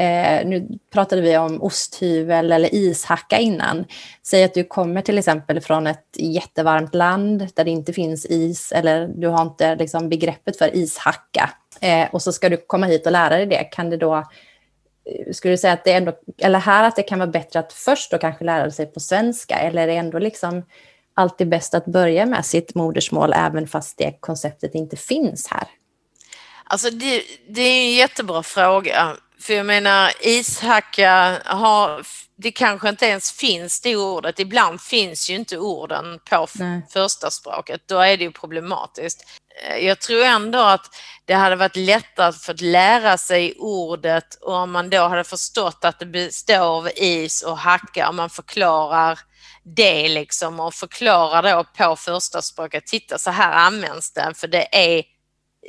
Eh, 0.00 0.46
nu 0.46 0.68
pratade 0.92 1.22
vi 1.22 1.36
om 1.36 1.62
osthyvel 1.62 2.52
eller 2.52 2.74
ishacka 2.74 3.38
innan. 3.38 3.84
Säg 4.22 4.44
att 4.44 4.54
du 4.54 4.64
kommer 4.64 5.02
till 5.02 5.18
exempel 5.18 5.60
från 5.60 5.86
ett 5.86 6.06
jättevarmt 6.16 6.94
land 6.94 7.48
där 7.54 7.64
det 7.64 7.70
inte 7.70 7.92
finns 7.92 8.26
is 8.26 8.72
eller 8.72 9.08
du 9.08 9.28
har 9.28 9.42
inte 9.42 9.74
liksom, 9.74 10.08
begreppet 10.08 10.58
för 10.58 10.76
ishacka. 10.76 11.50
Eh, 11.80 12.08
och 12.12 12.22
så 12.22 12.32
ska 12.32 12.48
du 12.48 12.56
komma 12.56 12.86
hit 12.86 13.06
och 13.06 13.12
lära 13.12 13.36
dig 13.36 13.46
det. 13.46 13.64
Kan 13.64 13.90
det 13.90 13.96
då 13.96 14.16
eh, 14.16 15.32
skulle 15.32 15.54
du 15.54 15.58
säga 15.58 15.72
att 15.72 15.84
det 15.84 15.92
ändå, 15.92 16.12
eller 16.38 16.58
här 16.58 16.88
att 16.88 16.96
det 16.96 17.02
kan 17.02 17.18
vara 17.18 17.30
bättre 17.30 17.60
att 17.60 17.72
först 17.72 18.10
då 18.10 18.18
kanske 18.18 18.44
lära 18.44 18.70
sig 18.70 18.86
på 18.86 19.00
svenska 19.00 19.54
eller 19.54 19.82
är 19.82 19.86
det 19.86 19.96
ändå 19.96 20.18
liksom 20.18 20.62
alltid 21.14 21.48
bäst 21.48 21.74
att 21.74 21.84
börja 21.84 22.26
med 22.26 22.46
sitt 22.46 22.74
modersmål 22.74 23.32
även 23.36 23.68
fast 23.68 23.98
det 23.98 24.16
konceptet 24.20 24.74
inte 24.74 24.96
finns 24.96 25.48
här? 25.50 25.68
Alltså 26.64 26.90
det, 26.90 27.22
det 27.48 27.60
är 27.60 27.86
en 27.86 27.94
jättebra 27.94 28.42
fråga. 28.42 29.16
För 29.40 29.54
jag 29.54 29.66
menar 29.66 30.12
ishacka 30.20 31.42
har, 31.44 32.06
det 32.36 32.52
kanske 32.52 32.88
inte 32.88 33.06
ens 33.06 33.32
finns 33.32 33.80
det 33.80 33.96
ordet. 33.96 34.38
Ibland 34.38 34.80
finns 34.80 35.30
ju 35.30 35.34
inte 35.34 35.58
orden 35.58 36.20
på 36.30 36.46
Nej. 36.54 36.86
första 36.90 37.30
språket. 37.30 37.80
Då 37.86 37.98
är 37.98 38.16
det 38.16 38.24
ju 38.24 38.32
problematiskt. 38.32 39.24
Eh, 39.64 39.76
jag 39.76 40.00
tror 40.00 40.22
ändå 40.22 40.58
att 40.58 40.86
det 41.24 41.34
hade 41.34 41.56
varit 41.56 41.76
lättare 41.76 42.26
att 42.26 42.42
få 42.42 42.52
lära 42.60 43.18
sig 43.18 43.54
ordet 43.58 44.34
och 44.34 44.54
om 44.54 44.70
man 44.70 44.90
då 44.90 45.08
hade 45.08 45.24
förstått 45.24 45.84
att 45.84 45.98
det 45.98 46.06
består 46.06 46.56
av 46.56 46.88
is 46.96 47.42
och 47.42 47.58
hacka 47.58 48.08
och 48.08 48.14
man 48.14 48.30
förklarar 48.30 49.18
det 49.62 50.08
liksom 50.08 50.60
och 50.60 50.74
förklarar 50.74 51.42
då 51.42 51.64
på 51.64 51.96
första 51.96 52.42
språket. 52.42 52.86
Titta 52.86 53.18
så 53.18 53.30
här 53.30 53.52
används 53.52 54.12
den 54.12 54.34
för 54.34 54.48
det 54.48 54.68
är 54.72 55.02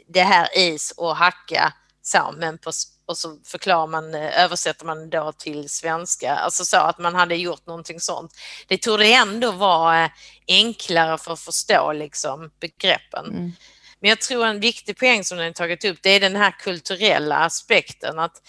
det 0.08 0.24
här 0.24 0.58
is 0.58 0.94
och 0.98 1.16
hacka 1.16 1.74
så 2.02 2.36
men 2.38 2.58
på 2.58 2.72
och 3.12 3.18
så 3.18 3.38
förklarar 3.46 3.88
man, 3.88 4.16
eh, 4.16 4.44
översätter 4.44 4.86
man 4.86 5.10
då 5.10 5.32
till 5.32 5.70
svenska, 5.70 6.36
alltså 6.36 6.66
så 6.66 6.78
att 6.78 7.00
man 7.00 7.16
hade 7.16 7.36
gjort 7.36 7.66
någonting 7.66 8.00
sånt. 8.00 8.32
Det 8.68 8.78
tog 8.78 9.00
det 9.00 9.14
ändå 9.14 9.52
vara 9.52 10.04
eh, 10.04 10.12
enklare 10.48 11.18
för 11.18 11.34
att 11.34 11.40
förstå 11.40 11.94
liksom 11.94 12.52
begreppen. 12.60 13.26
Mm. 13.26 13.52
Men 14.00 14.10
jag 14.10 14.22
tror 14.22 14.46
en 14.46 14.60
viktig 14.60 14.98
poäng 14.98 15.24
som 15.24 15.38
ni 15.38 15.54
tagit 15.54 15.86
upp, 15.86 15.98
det 16.02 16.10
är 16.10 16.20
den 16.20 16.36
här 16.36 16.52
kulturella 16.52 17.38
aspekten 17.38 18.20
att 18.20 18.42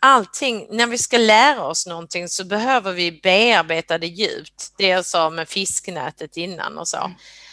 allting, 0.00 0.66
när 0.70 0.86
vi 0.86 0.98
ska 0.98 1.18
lära 1.18 1.62
oss 1.62 1.86
någonting 1.86 2.28
så 2.28 2.44
behöver 2.44 2.92
vi 2.92 3.20
bearbeta 3.22 3.98
det 3.98 4.06
djupt. 4.06 4.72
Det 4.78 4.86
jag 4.86 5.04
sa 5.04 5.30
med 5.30 5.48
fisknätet 5.48 6.36
innan 6.36 6.78
och 6.78 6.88
så. 6.88 6.98
Mm. 6.98 7.12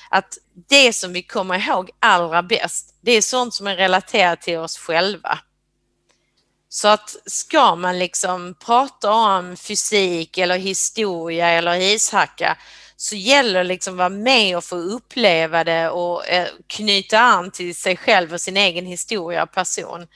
Att 0.09 0.37
det 0.69 0.93
som 0.93 1.13
vi 1.13 1.23
kommer 1.23 1.67
ihåg 1.67 1.89
allra 1.99 2.43
bäst, 2.43 2.95
det 3.01 3.11
är 3.11 3.21
sånt 3.21 3.53
som 3.53 3.67
är 3.67 3.75
relaterat 3.75 4.41
till 4.41 4.57
oss 4.57 4.77
själva. 4.77 5.39
Så 6.69 6.88
att 6.88 7.15
ska 7.25 7.75
man 7.75 8.00
liksom 8.00 8.55
prata 8.65 9.12
om 9.12 9.57
fysik 9.57 10.38
eller 10.38 10.57
historia 10.57 11.50
eller 11.50 11.75
ishacka 11.75 12.57
så 12.95 13.15
gäller 13.15 13.59
det 13.59 13.63
liksom 13.63 13.93
att 13.93 13.97
vara 13.97 14.09
med 14.09 14.57
och 14.57 14.63
få 14.63 14.75
uppleva 14.75 15.63
det 15.63 15.89
och 15.89 16.27
eh, 16.27 16.47
knyta 16.67 17.19
an 17.19 17.51
till 17.51 17.75
sig 17.75 17.97
själv 17.97 18.33
och 18.33 18.41
sin 18.41 18.57
egen 18.57 18.86
historia 18.86 19.43
och 19.43 19.51
person. 19.51 20.07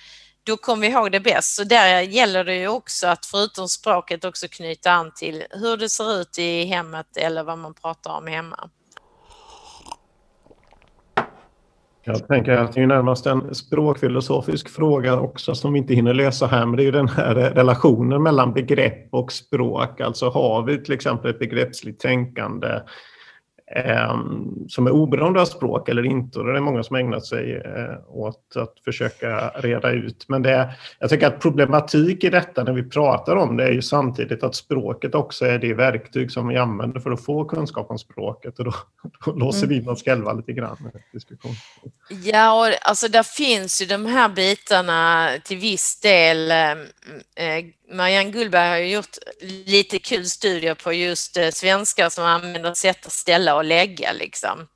Då 0.43 0.57
kommer 0.57 0.87
vi 0.87 0.93
ihåg 0.93 1.11
det 1.11 1.19
bäst. 1.19 1.55
Så 1.55 1.63
där 1.63 2.01
gäller 2.01 2.43
det 2.43 2.55
ju 2.55 2.67
också 2.67 3.07
att 3.07 3.25
förutom 3.25 3.67
språket 3.67 4.25
också 4.25 4.47
knyta 4.47 4.91
an 4.91 5.11
till 5.15 5.43
hur 5.49 5.77
det 5.77 5.89
ser 5.89 6.21
ut 6.21 6.39
i 6.39 6.65
hemmet 6.65 7.17
eller 7.17 7.43
vad 7.43 7.57
man 7.57 7.73
pratar 7.73 8.11
om 8.11 8.27
hemma. 8.27 8.69
Jag 12.03 12.27
tänker 12.27 12.51
att 12.51 12.73
det 12.73 12.81
är 12.81 12.87
närmast 12.87 13.25
en 13.25 13.55
språkfilosofisk 13.55 14.69
fråga 14.69 15.19
också 15.19 15.55
som 15.55 15.73
vi 15.73 15.79
inte 15.79 15.93
hinner 15.93 16.13
lösa 16.13 16.47
här, 16.47 16.65
men 16.65 16.77
det 16.77 16.83
är 16.83 16.85
ju 16.85 16.91
den 16.91 17.07
här 17.07 17.35
relationen 17.35 18.23
mellan 18.23 18.53
begrepp 18.53 19.07
och 19.11 19.31
språk. 19.31 20.01
Alltså 20.01 20.29
har 20.29 20.63
vi 20.63 20.83
till 20.83 20.93
exempel 20.93 21.31
ett 21.31 21.39
begreppsligt 21.39 22.01
tänkande 22.01 22.67
som 24.67 24.87
är 24.87 24.91
oberoende 24.91 25.41
av 25.41 25.45
språk 25.45 25.89
eller 25.89 26.05
inte. 26.05 26.39
Och 26.39 26.45
det 26.45 26.57
är 26.57 26.61
många 26.61 26.83
som 26.83 26.95
ägnat 26.95 27.25
sig 27.25 27.55
eh, 27.55 27.95
åt 28.07 28.55
att 28.55 28.73
försöka 28.85 29.49
reda 29.49 29.91
ut. 29.91 30.25
Men 30.27 30.41
det, 30.41 30.73
jag 30.99 31.09
tycker 31.09 31.27
att 31.27 31.39
problematik 31.39 32.23
i 32.23 32.29
detta 32.29 32.63
när 32.63 32.73
vi 32.73 32.83
pratar 32.83 33.35
om 33.35 33.57
det 33.57 33.63
är 33.63 33.71
ju 33.71 33.81
samtidigt 33.81 34.43
att 34.43 34.55
språket 34.55 35.15
också 35.15 35.45
är 35.45 35.59
det 35.59 35.73
verktyg 35.73 36.31
som 36.31 36.47
vi 36.47 36.57
använder 36.57 36.99
för 36.99 37.11
att 37.11 37.25
få 37.25 37.45
kunskap 37.45 37.91
om 37.91 37.97
språket. 37.97 38.59
Och 38.59 38.65
då, 38.65 38.73
då 39.25 39.31
låser 39.31 39.67
vi 39.67 39.75
in 39.77 39.89
oss 39.89 40.03
själva 40.03 40.33
lite 40.33 40.53
grann 40.53 40.91
diskussion. 41.13 41.51
Ja, 42.23 42.59
och 42.59 42.73
alltså 42.81 43.07
där 43.07 43.23
finns 43.23 43.81
ju 43.81 43.85
de 43.85 44.05
här 44.05 44.29
bitarna 44.29 45.29
till 45.43 45.57
viss 45.57 45.99
del. 45.99 46.51
Eh 46.51 47.65
Marianne 47.91 48.31
Gullberg 48.31 48.69
har 48.69 48.77
gjort 48.77 49.17
lite 49.65 49.99
kul 49.99 50.25
studier 50.25 50.73
på 50.73 50.93
just 50.93 51.37
eh, 51.37 51.49
svenskar 51.49 52.09
som 52.09 52.25
använder 52.25 52.73
sätta, 52.73 53.09
ställa 53.09 53.55
och 53.55 53.65
lägga 53.65 54.11
liksom. 54.13 54.67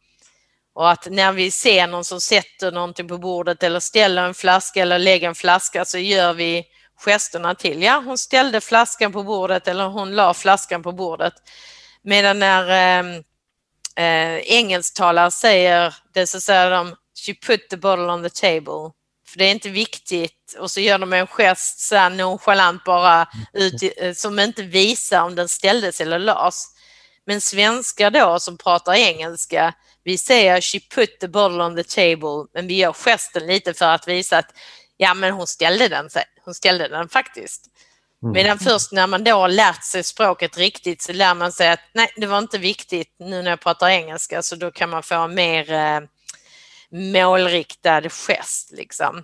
Och 0.73 0.91
att 0.91 1.07
när 1.11 1.31
vi 1.31 1.51
ser 1.51 1.87
någon 1.87 2.05
som 2.05 2.21
sätter 2.21 2.71
någonting 2.71 3.07
på 3.07 3.17
bordet 3.17 3.63
eller 3.63 3.79
ställer 3.79 4.23
en 4.23 4.33
flaska 4.33 4.81
eller 4.81 4.99
lägger 4.99 5.27
en 5.27 5.35
flaska 5.35 5.85
så 5.85 5.97
gör 5.97 6.33
vi 6.33 6.65
gesterna 7.05 7.55
till. 7.55 7.81
Ja, 7.81 8.03
hon 8.05 8.17
ställde 8.17 8.61
flaskan 8.61 9.11
på 9.11 9.23
bordet 9.23 9.67
eller 9.67 9.87
hon 9.87 10.15
la 10.15 10.33
flaskan 10.33 10.83
på 10.83 10.91
bordet. 10.91 11.33
Medan 12.01 12.39
när 12.39 12.69
eh, 12.69 13.15
eh, 14.05 14.37
engelsktalare 14.37 15.31
säger 15.31 15.95
det 16.13 16.27
så 16.27 16.41
säger 16.41 16.71
de 16.71 16.95
She 17.25 17.33
put 17.33 17.69
the 17.69 17.77
bottle 17.77 18.05
on 18.05 18.23
the 18.23 18.29
table 18.29 18.91
för 19.27 19.37
det 19.37 19.45
är 19.45 19.51
inte 19.51 19.69
viktigt 19.69 20.55
och 20.59 20.71
så 20.71 20.79
gör 20.79 20.99
de 20.99 21.13
en 21.13 21.27
gest 21.27 21.79
så 21.79 21.95
här 21.95 22.09
nonchalant 22.09 22.83
bara 22.83 23.27
ut, 23.53 23.73
eh, 23.97 24.13
som 24.13 24.39
inte 24.39 24.63
visar 24.63 25.21
om 25.21 25.35
den 25.35 25.49
ställdes 25.49 26.01
eller 26.01 26.19
lades. 26.19 26.65
Men 27.25 27.41
svenskar 27.41 28.11
då 28.11 28.39
som 28.39 28.57
pratar 28.57 28.93
engelska, 28.93 29.73
vi 30.03 30.17
säger 30.17 30.61
she 30.61 30.79
put 30.79 31.19
the 31.19 31.27
bottle 31.27 31.63
on 31.63 31.75
the 31.75 31.83
table, 31.83 32.45
men 32.53 32.67
vi 32.67 32.75
gör 32.75 32.93
gesten 32.93 33.47
lite 33.47 33.73
för 33.73 33.85
att 33.85 34.07
visa 34.07 34.37
att 34.37 34.51
ja, 34.97 35.13
men 35.13 35.33
hon 35.33 35.47
ställde 35.47 35.87
den, 35.87 36.09
hon 36.45 36.53
ställde 36.53 36.87
den 36.87 37.09
faktiskt. 37.09 37.65
Mm. 38.23 38.33
Medan 38.33 38.59
först 38.59 38.91
när 38.91 39.07
man 39.07 39.23
då 39.23 39.31
har 39.31 39.49
lärt 39.49 39.83
sig 39.83 40.03
språket 40.03 40.57
riktigt 40.57 41.01
så 41.01 41.13
lär 41.13 41.35
man 41.35 41.51
sig 41.51 41.69
att 41.69 41.79
nej, 41.93 42.13
det 42.15 42.25
var 42.25 42.37
inte 42.37 42.57
viktigt 42.57 43.15
nu 43.19 43.41
när 43.41 43.49
jag 43.49 43.59
pratar 43.59 43.89
engelska 43.89 44.41
så 44.41 44.55
då 44.55 44.71
kan 44.71 44.89
man 44.89 45.03
få 45.03 45.27
mer 45.27 45.71
eh, 45.71 45.99
målriktad 46.95 48.09
gest. 48.09 48.71
Liksom. 48.71 49.23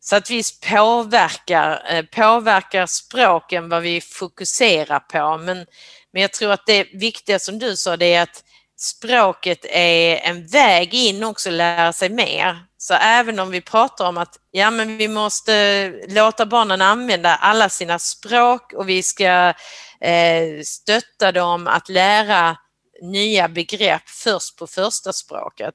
Så 0.00 0.16
att 0.16 0.30
vi 0.30 0.42
påverkar, 0.70 1.82
eh, 1.90 2.04
påverkar 2.04 2.86
språken 2.86 3.68
vad 3.68 3.82
vi 3.82 4.00
fokuserar 4.00 5.00
på. 5.00 5.38
Men, 5.38 5.66
men 6.12 6.22
jag 6.22 6.32
tror 6.32 6.52
att 6.52 6.66
det 6.66 6.88
viktiga 6.92 7.38
som 7.38 7.58
du 7.58 7.76
sa 7.76 7.96
det 7.96 8.14
är 8.14 8.22
att 8.22 8.44
språket 8.78 9.64
är 9.64 10.16
en 10.16 10.46
väg 10.46 10.94
in 10.94 11.24
också 11.24 11.48
att 11.48 11.54
lära 11.54 11.92
sig 11.92 12.10
mer. 12.10 12.64
Så 12.78 12.94
även 12.94 13.38
om 13.38 13.50
vi 13.50 13.60
pratar 13.60 14.08
om 14.08 14.18
att 14.18 14.36
ja, 14.50 14.70
men 14.70 14.96
vi 14.96 15.08
måste 15.08 15.88
låta 16.08 16.46
barnen 16.46 16.82
använda 16.82 17.36
alla 17.36 17.68
sina 17.68 17.98
språk 17.98 18.72
och 18.72 18.88
vi 18.88 19.02
ska 19.02 19.54
eh, 20.00 20.62
stötta 20.64 21.32
dem 21.32 21.66
att 21.66 21.88
lära 21.88 22.56
nya 23.02 23.48
begrepp 23.48 24.08
först 24.08 24.58
på 24.58 24.66
första 24.66 25.12
språket. 25.12 25.74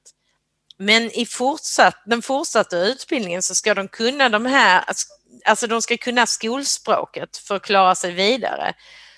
Men 0.78 1.10
i 1.10 1.26
fortsatt, 1.26 2.02
den 2.06 2.22
fortsatta 2.22 2.76
utbildningen 2.78 3.42
så 3.42 3.54
ska 3.54 3.74
de 3.74 3.88
kunna 3.88 4.28
de 4.28 4.46
här, 4.46 4.84
alltså 5.44 5.66
de 5.66 5.82
ska 5.82 5.96
kunna 5.96 6.26
skolspråket 6.26 7.36
för 7.36 7.56
att 7.56 7.62
klara 7.62 7.94
sig 7.94 8.12
vidare. 8.12 8.74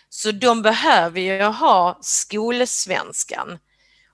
Så 0.08 0.32
de 0.32 0.62
behöver 0.62 1.20
ju 1.20 1.42
ha 1.42 1.98
skolsvenskan. 2.00 3.58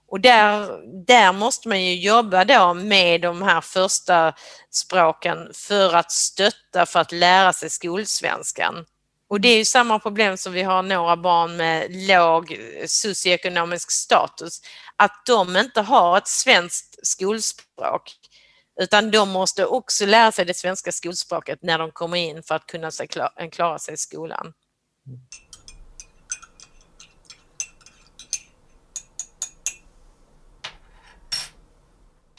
Och 0.09 0.21
där, 0.21 0.81
där 1.07 1.33
måste 1.33 1.69
man 1.69 1.85
ju 1.85 1.95
jobba 1.95 2.45
då 2.45 2.75
med 2.75 3.21
de 3.21 3.43
här 3.43 3.61
första 3.61 4.35
språken 4.71 5.51
för 5.55 5.95
att 5.95 6.13
stötta 6.13 6.87
för 6.87 7.01
att 7.01 7.13
lära 7.13 7.53
sig 7.53 7.71
skolsvenskan. 7.71 8.85
Och 9.29 9.41
det 9.41 9.49
är 9.49 9.59
ju 9.59 9.65
samma 9.65 9.99
problem 9.99 10.37
som 10.37 10.53
vi 10.53 10.63
har 10.63 10.83
några 10.83 11.17
barn 11.17 11.57
med 11.57 11.87
låg 11.91 12.57
socioekonomisk 12.87 13.91
status, 13.91 14.61
att 14.97 15.27
de 15.27 15.57
inte 15.57 15.81
har 15.81 16.19
ett 16.19 16.29
svenskt 16.29 17.07
skolspråk 17.07 18.17
utan 18.81 19.11
de 19.11 19.29
måste 19.29 19.67
också 19.67 20.07
lära 20.07 20.33
sig 20.33 20.45
det 20.45 20.55
svenska 20.55 20.93
skolspråket 20.93 21.59
när 21.63 21.79
de 21.79 21.93
kommer 21.93 22.17
in 22.17 22.43
för 22.43 22.55
att 22.55 22.67
kunna 22.67 22.91
klara 23.53 23.79
sig 23.79 23.95
i 23.95 23.97
skolan. 23.97 24.53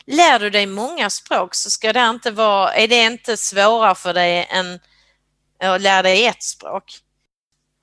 Lär 0.07 0.39
du 0.39 0.49
dig 0.49 0.65
många 0.65 1.09
språk 1.09 1.55
så 1.55 1.69
ska 1.69 1.93
det 1.93 2.09
inte 2.09 2.31
vara, 2.31 2.73
är 2.73 2.87
det 2.87 3.03
inte 3.05 3.37
svårare 3.37 3.95
för 3.95 4.13
dig 4.13 4.47
än 4.49 4.79
att 5.59 5.81
lära 5.81 6.01
dig 6.01 6.25
ett 6.25 6.43
språk? 6.43 6.99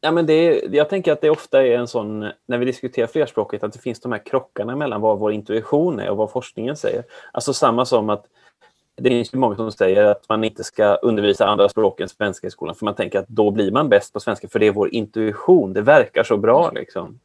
Ja, 0.04 0.10
men 0.10 0.26
det 0.26 0.32
är, 0.32 0.74
jag 0.74 0.88
tänker 0.88 1.12
att 1.12 1.20
det 1.20 1.30
ofta 1.30 1.66
är 1.66 1.78
en 1.78 1.88
sån, 1.88 2.20
när 2.46 2.58
vi 2.58 2.64
diskuterar 2.64 3.06
flerspråkigt, 3.06 3.64
att 3.64 3.72
det 3.72 3.78
finns 3.78 4.00
de 4.00 4.12
här 4.12 4.26
krockarna 4.26 4.76
mellan 4.76 5.00
vad 5.00 5.18
vår 5.18 5.32
intuition 5.32 6.00
är 6.00 6.10
och 6.10 6.16
vad 6.16 6.30
forskningen 6.30 6.76
säger. 6.76 7.04
Alltså 7.32 7.54
samma 7.54 7.84
som 7.84 8.10
att 8.10 8.24
det 8.96 9.10
finns 9.10 9.32
många 9.32 9.56
som 9.56 9.72
säger 9.72 10.04
att 10.04 10.28
man 10.28 10.44
inte 10.44 10.64
ska 10.64 10.94
undervisa 10.94 11.46
andra 11.46 11.68
språk 11.68 12.00
än 12.00 12.08
svenska 12.08 12.46
i 12.46 12.50
skolan, 12.50 12.74
för 12.74 12.84
man 12.84 12.94
tänker 12.94 13.18
att 13.18 13.28
då 13.28 13.50
blir 13.50 13.70
man 13.70 13.88
bäst 13.88 14.12
på 14.12 14.20
svenska, 14.20 14.48
för 14.48 14.58
det 14.58 14.66
är 14.66 14.72
vår 14.72 14.94
intuition. 14.94 15.72
Det 15.72 15.82
verkar 15.82 16.24
så 16.24 16.36
bra. 16.36 16.70
Liksom. 16.70 17.20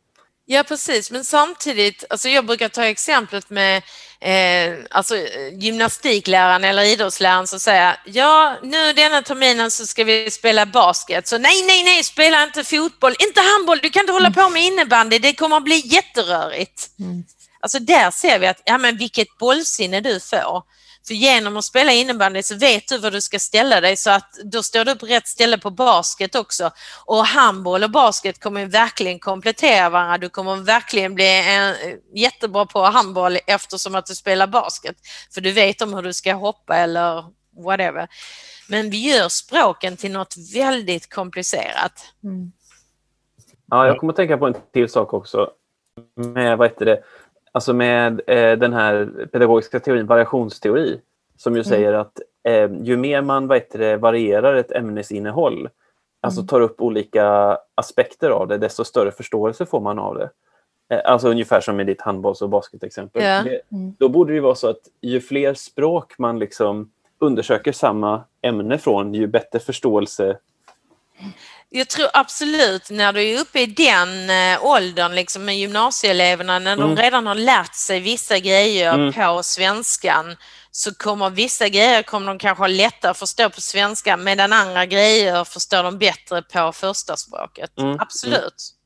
Ja 0.45 0.63
precis, 0.67 1.11
men 1.11 1.23
samtidigt, 1.23 2.05
alltså 2.09 2.29
jag 2.29 2.45
brukar 2.45 2.69
ta 2.69 2.85
exemplet 2.85 3.49
med 3.49 3.83
eh, 4.19 4.73
alltså, 4.91 5.15
gymnastikläraren 5.51 6.63
eller 6.63 6.83
idrottsläraren 6.83 7.47
som 7.47 7.59
säger 7.59 7.95
ja 8.05 8.57
nu 8.63 8.93
denna 8.93 9.21
terminen 9.21 9.71
så 9.71 9.87
ska 9.87 10.03
vi 10.03 10.31
spela 10.31 10.65
basket, 10.65 11.27
så 11.27 11.37
nej, 11.37 11.63
nej, 11.67 11.83
nej, 11.83 12.03
spela 12.03 12.43
inte 12.43 12.63
fotboll, 12.63 13.15
inte 13.19 13.41
handboll, 13.41 13.79
du 13.81 13.89
kan 13.89 14.01
inte 14.01 14.13
hålla 14.13 14.31
på 14.31 14.49
med 14.49 14.63
innebandy, 14.63 15.19
det 15.19 15.33
kommer 15.33 15.57
att 15.57 15.63
bli 15.63 15.81
jätterörigt. 15.85 16.89
Mm. 16.99 17.23
Alltså 17.59 17.79
där 17.79 18.11
ser 18.11 18.39
vi 18.39 18.47
att, 18.47 18.61
ja 18.65 18.77
men 18.77 18.97
vilket 18.97 19.37
bollsinne 19.37 20.01
du 20.01 20.19
får. 20.19 20.63
För 21.07 21.13
genom 21.13 21.57
att 21.57 21.65
spela 21.65 21.91
innebandy 21.91 22.43
så 22.43 22.55
vet 22.55 22.87
du 22.87 22.97
var 22.97 23.11
du 23.11 23.21
ska 23.21 23.39
ställa 23.39 23.81
dig 23.81 23.95
så 23.95 24.09
att 24.09 24.33
då 24.43 24.63
står 24.63 24.85
du 24.85 24.95
på 24.95 25.05
rätt 25.05 25.27
ställe 25.27 25.57
på 25.57 25.69
basket 25.69 26.35
också. 26.35 26.71
Och 27.05 27.25
handboll 27.25 27.83
och 27.83 27.91
basket 27.91 28.39
kommer 28.39 28.65
verkligen 28.65 29.19
komplettera 29.19 29.89
varandra. 29.89 30.17
Du 30.17 30.29
kommer 30.29 30.55
verkligen 30.55 31.15
bli 31.15 31.43
en, 31.47 31.75
jättebra 32.13 32.65
på 32.65 32.83
handboll 32.83 33.37
eftersom 33.47 33.95
att 33.95 34.05
du 34.05 34.15
spelar 34.15 34.47
basket. 34.47 34.95
För 35.33 35.41
du 35.41 35.51
vet 35.51 35.81
om 35.81 35.93
hur 35.93 36.01
du 36.01 36.13
ska 36.13 36.33
hoppa 36.33 36.77
eller 36.77 37.25
whatever. 37.63 38.07
Men 38.69 38.89
vi 38.89 38.97
gör 38.97 39.29
språken 39.29 39.97
till 39.97 40.11
något 40.11 40.35
väldigt 40.53 41.13
komplicerat. 41.13 42.13
Mm. 42.23 42.51
Ja, 43.67 43.87
jag 43.87 43.97
kommer 43.97 44.13
att 44.13 44.17
tänka 44.17 44.37
på 44.37 44.47
en 44.47 44.55
till 44.73 44.89
sak 44.89 45.13
också. 45.13 45.51
Med, 46.15 46.57
vad 46.57 46.69
heter 46.69 46.85
det? 46.85 47.03
Alltså 47.57 47.73
med 47.73 48.21
eh, 48.27 48.57
den 48.57 48.73
här 48.73 49.27
pedagogiska 49.31 49.79
teorin, 49.79 50.05
variationsteori, 50.05 51.01
som 51.37 51.53
ju 51.53 51.59
mm. 51.59 51.69
säger 51.69 51.93
att 51.93 52.19
eh, 52.43 52.71
ju 52.81 52.97
mer 52.97 53.21
man 53.21 53.47
vad 53.47 53.61
det, 53.71 53.97
varierar 53.97 54.55
ett 54.55 54.71
ämnesinnehåll, 54.71 55.69
alltså 56.21 56.39
mm. 56.39 56.47
tar 56.47 56.61
upp 56.61 56.81
olika 56.81 57.57
aspekter 57.75 58.29
av 58.29 58.47
det, 58.47 58.57
desto 58.57 58.83
större 58.83 59.11
förståelse 59.11 59.65
får 59.65 59.79
man 59.79 59.99
av 59.99 60.15
det. 60.15 60.29
Eh, 60.89 61.01
alltså 61.05 61.29
ungefär 61.29 61.61
som 61.61 61.79
i 61.79 61.83
ditt 61.83 62.01
handbolls 62.01 62.41
och 62.41 62.49
basketexempel. 62.49 63.23
Ja. 63.23 63.39
Mm. 63.71 63.95
Då 63.99 64.09
borde 64.09 64.33
det 64.33 64.39
vara 64.39 64.55
så 64.55 64.69
att 64.69 64.81
ju 65.01 65.21
fler 65.21 65.53
språk 65.53 66.13
man 66.17 66.39
liksom 66.39 66.91
undersöker 67.19 67.71
samma 67.71 68.23
ämne 68.41 68.77
från, 68.77 69.13
ju 69.13 69.27
bättre 69.27 69.59
förståelse 69.59 70.37
jag 71.69 71.89
tror 71.89 72.07
absolut 72.13 72.89
när 72.89 73.13
du 73.13 73.23
är 73.23 73.41
uppe 73.41 73.59
i 73.59 73.65
den 73.65 74.29
äh, 74.29 74.65
åldern 74.65 75.15
liksom 75.15 75.45
med 75.45 75.57
gymnasieeleverna 75.57 76.59
när 76.59 76.73
mm. 76.73 76.95
de 76.95 77.01
redan 77.01 77.27
har 77.27 77.35
lärt 77.35 77.75
sig 77.75 77.99
vissa 77.99 78.39
grejer 78.39 78.93
mm. 78.93 79.13
på 79.13 79.43
svenskan 79.43 80.35
så 80.71 80.95
kommer 80.95 81.29
vissa 81.29 81.69
grejer 81.69 82.03
kommer 82.03 82.27
de 82.27 82.37
kanske 82.37 82.61
ha 82.61 82.67
lättare 82.67 83.11
att 83.11 83.17
förstå 83.17 83.49
på 83.49 83.61
svenska 83.61 84.17
medan 84.17 84.53
andra 84.53 84.85
grejer 84.85 85.43
förstår 85.43 85.83
de 85.83 85.97
bättre 85.97 86.41
på 86.41 86.71
första 86.71 87.15
språket. 87.15 87.79
Mm. 87.79 87.97
Absolut. 87.99 88.37
Mm. 88.37 88.77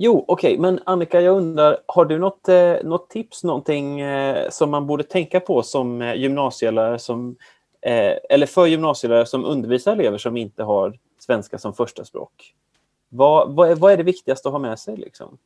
Jo, 0.00 0.24
okej, 0.28 0.50
okay. 0.50 0.60
men 0.60 0.80
Annika, 0.86 1.20
jag 1.20 1.36
undrar, 1.36 1.78
har 1.86 2.04
du 2.04 2.18
något, 2.18 2.48
eh, 2.48 2.74
något 2.84 3.10
tips, 3.10 3.44
någonting 3.44 4.00
eh, 4.00 4.50
som 4.50 4.70
man 4.70 4.86
borde 4.86 5.04
tänka 5.04 5.40
på 5.40 5.62
som 5.62 6.02
eh, 6.02 6.14
gymnasielärare 6.14 6.98
som, 6.98 7.36
eh, 7.82 8.12
eller 8.30 8.46
för 8.46 8.66
gymnasielärare 8.66 9.26
som 9.26 9.44
undervisar 9.44 9.92
elever 9.92 10.18
som 10.18 10.36
inte 10.36 10.62
har 10.62 10.98
svenska 11.22 11.58
som 11.58 11.74
första 11.74 12.04
språk. 12.04 12.54
Vad, 13.08 13.54
vad, 13.54 13.70
är, 13.70 13.74
vad 13.74 13.92
är 13.92 13.96
det 13.96 14.02
viktigaste 14.02 14.48
att 14.48 14.52
ha 14.52 14.58
med 14.58 14.78
sig? 14.78 14.96
Liksom? 14.96 15.38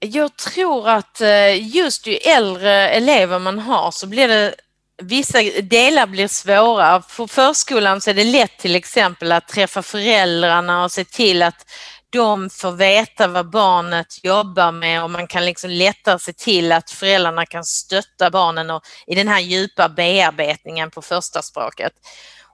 Jag 0.00 0.36
tror 0.36 0.88
att 0.88 1.20
eh, 1.20 1.76
just 1.76 2.06
ju 2.06 2.14
äldre 2.14 2.88
elever 2.88 3.38
man 3.38 3.58
har 3.58 3.90
så 3.90 4.06
blir 4.06 4.28
det 4.28 4.54
Vissa 5.02 5.38
delar 5.62 6.06
blir 6.06 6.28
svåra. 6.28 7.02
På 7.16 7.28
förskolan 7.28 8.00
så 8.00 8.10
är 8.10 8.14
det 8.14 8.24
lätt 8.24 8.58
till 8.58 8.76
exempel 8.76 9.32
att 9.32 9.48
träffa 9.48 9.82
föräldrarna 9.82 10.84
och 10.84 10.92
se 10.92 11.04
till 11.04 11.42
att 11.42 11.66
de 12.10 12.50
får 12.50 12.72
veta 12.72 13.28
vad 13.28 13.50
barnet 13.50 14.24
jobbar 14.24 14.72
med 14.72 15.02
och 15.02 15.10
man 15.10 15.26
kan 15.26 15.44
liksom 15.44 15.70
lättare 15.70 16.18
se 16.18 16.32
till 16.32 16.72
att 16.72 16.90
föräldrarna 16.90 17.46
kan 17.46 17.64
stötta 17.64 18.30
barnen 18.30 18.70
och, 18.70 18.82
i 19.06 19.14
den 19.14 19.28
här 19.28 19.40
djupa 19.40 19.88
bearbetningen 19.88 20.90
på 20.90 21.02
första 21.02 21.42
språket. 21.42 21.92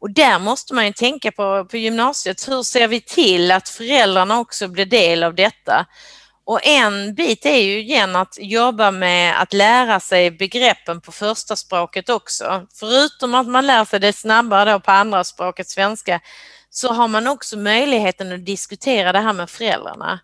Och 0.03 0.11
där 0.11 0.39
måste 0.39 0.75
man 0.75 0.87
ju 0.87 0.93
tänka 0.93 1.33
på, 1.33 1.67
på 1.71 1.77
gymnasiet, 1.77 2.49
hur 2.49 2.63
ser 2.63 2.89
vi 2.89 3.01
till 3.01 3.51
att 3.51 3.69
föräldrarna 3.69 4.41
också 4.41 4.69
blir 4.69 4.87
del 4.87 5.23
av 5.23 5.35
detta? 5.35 5.87
Och 6.45 6.67
en 6.67 7.15
bit 7.15 7.47
är 7.47 7.57
ju 7.57 7.81
igen 7.81 8.17
att 8.17 8.39
jobba 8.41 8.91
med 8.91 9.43
att 9.43 9.53
lära 9.53 10.01
sig 10.01 10.31
begreppen 10.31 11.01
på 11.01 11.13
första 11.13 11.57
språket 11.57 12.09
också. 12.09 12.67
Förutom 12.75 13.35
att 13.35 13.47
man 13.47 13.67
lär 13.67 13.85
sig 13.85 14.01
det 14.01 14.13
snabbare 14.13 14.73
då 14.73 14.81
på 14.81 14.91
andra 14.91 15.25
språket 15.25 15.69
svenska 15.69 16.21
så 16.71 16.93
har 16.93 17.09
man 17.09 17.27
också 17.27 17.59
möjligheten 17.59 18.33
att 18.33 18.47
diskutera 18.47 19.13
det 19.13 19.21
här 19.21 19.33
med 19.33 19.51
föräldrarna. 19.51 20.21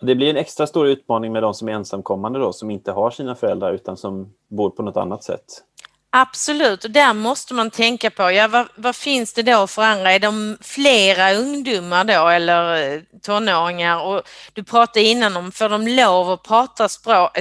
Det 0.00 0.14
blir 0.14 0.30
en 0.30 0.36
extra 0.36 0.66
stor 0.66 0.86
utmaning 0.86 1.32
med 1.32 1.42
de 1.42 1.54
som 1.54 1.68
är 1.68 1.72
ensamkommande 1.72 2.38
då, 2.38 2.52
som 2.52 2.70
inte 2.70 2.92
har 2.92 3.10
sina 3.10 3.34
föräldrar 3.34 3.72
utan 3.72 3.96
som 3.96 4.32
bor 4.48 4.70
på 4.70 4.82
något 4.82 4.96
annat 4.96 5.24
sätt. 5.24 5.44
Absolut, 6.10 6.84
och 6.84 6.90
där 6.90 7.14
måste 7.14 7.54
man 7.54 7.70
tänka 7.70 8.10
på, 8.10 8.30
ja 8.30 8.48
vad, 8.48 8.68
vad, 8.76 8.96
finns 8.96 9.32
det 9.32 9.42
då 9.42 9.66
för 9.66 9.82
andra? 9.82 10.12
Är 10.12 10.18
de 10.18 10.58
flera 10.60 11.32
ungdomar 11.34 12.04
då 12.04 12.28
eller 12.28 12.92
eh, 12.94 13.00
tonåringar? 13.22 14.00
Och 14.00 14.22
du 14.52 14.64
pratade 14.64 15.04
innan 15.06 15.36
om, 15.36 15.52
får 15.52 15.68
de 15.68 15.88
lov 15.88 16.30
att 16.30 16.42
prata 16.42 16.88
språk, 16.88 17.38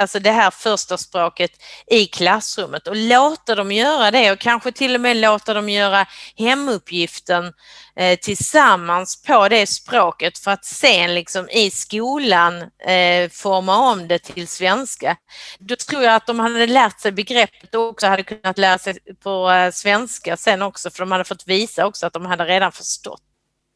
alltså 0.00 0.18
det 0.18 0.30
här 0.30 0.50
första 0.50 0.98
språket 0.98 1.50
i 1.90 2.06
klassrummet 2.06 2.86
och 2.86 2.96
låta 2.96 3.54
dem 3.54 3.72
göra 3.72 4.10
det 4.10 4.32
och 4.32 4.38
kanske 4.38 4.72
till 4.72 4.94
och 4.94 5.00
med 5.00 5.16
låta 5.16 5.54
dem 5.54 5.68
göra 5.68 6.06
hemuppgiften 6.36 7.52
eh, 7.96 8.18
tillsammans 8.18 9.22
på 9.22 9.48
det 9.48 9.66
språket 9.66 10.38
för 10.38 10.50
att 10.50 10.64
sen 10.64 11.14
liksom 11.14 11.48
i 11.48 11.70
skolan 11.70 12.62
eh, 12.86 13.30
forma 13.30 13.76
om 13.92 14.08
det 14.08 14.18
till 14.18 14.48
svenska. 14.48 15.16
Då 15.58 15.76
tror 15.76 16.02
jag 16.02 16.14
att 16.14 16.26
de 16.26 16.38
hade 16.38 16.66
lärt 16.66 17.00
sig 17.00 17.12
begreppet 17.12 17.74
och 17.74 17.88
också 17.88 18.06
hade 18.06 18.22
kunnat 18.22 18.58
lära 18.58 18.78
sig 18.78 18.98
på 19.22 19.50
eh, 19.50 19.70
svenska 19.70 20.36
sen 20.36 20.62
också 20.62 20.90
för 20.90 20.98
de 20.98 21.12
hade 21.12 21.24
fått 21.24 21.46
visa 21.46 21.86
också 21.86 22.06
att 22.06 22.12
de 22.12 22.26
hade 22.26 22.44
redan 22.44 22.72
förstått. 22.72 23.22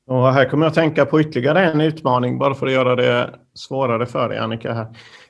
Och 0.07 0.33
här 0.33 0.49
kommer 0.49 0.67
jag 0.67 0.71
att 0.71 0.75
tänka 0.75 1.07
på 1.07 1.21
ytterligare 1.21 1.71
en 1.71 1.81
utmaning 1.81 2.39
bara 2.39 2.55
för 2.55 2.67
att 2.67 2.73
göra 2.73 2.97
det 2.97 3.31
svårare 3.55 4.07
för 4.07 4.29
dig 4.29 4.39
Annika. 4.39 4.73
Här. 4.73 4.87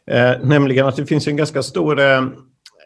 Eh, 0.07 0.41
nämligen 0.43 0.87
att 0.87 0.97
det 0.97 1.07
finns 1.07 1.29
en 1.29 1.37
ganska 1.37 1.63
stor 1.63 2.01
eh, 2.01 2.23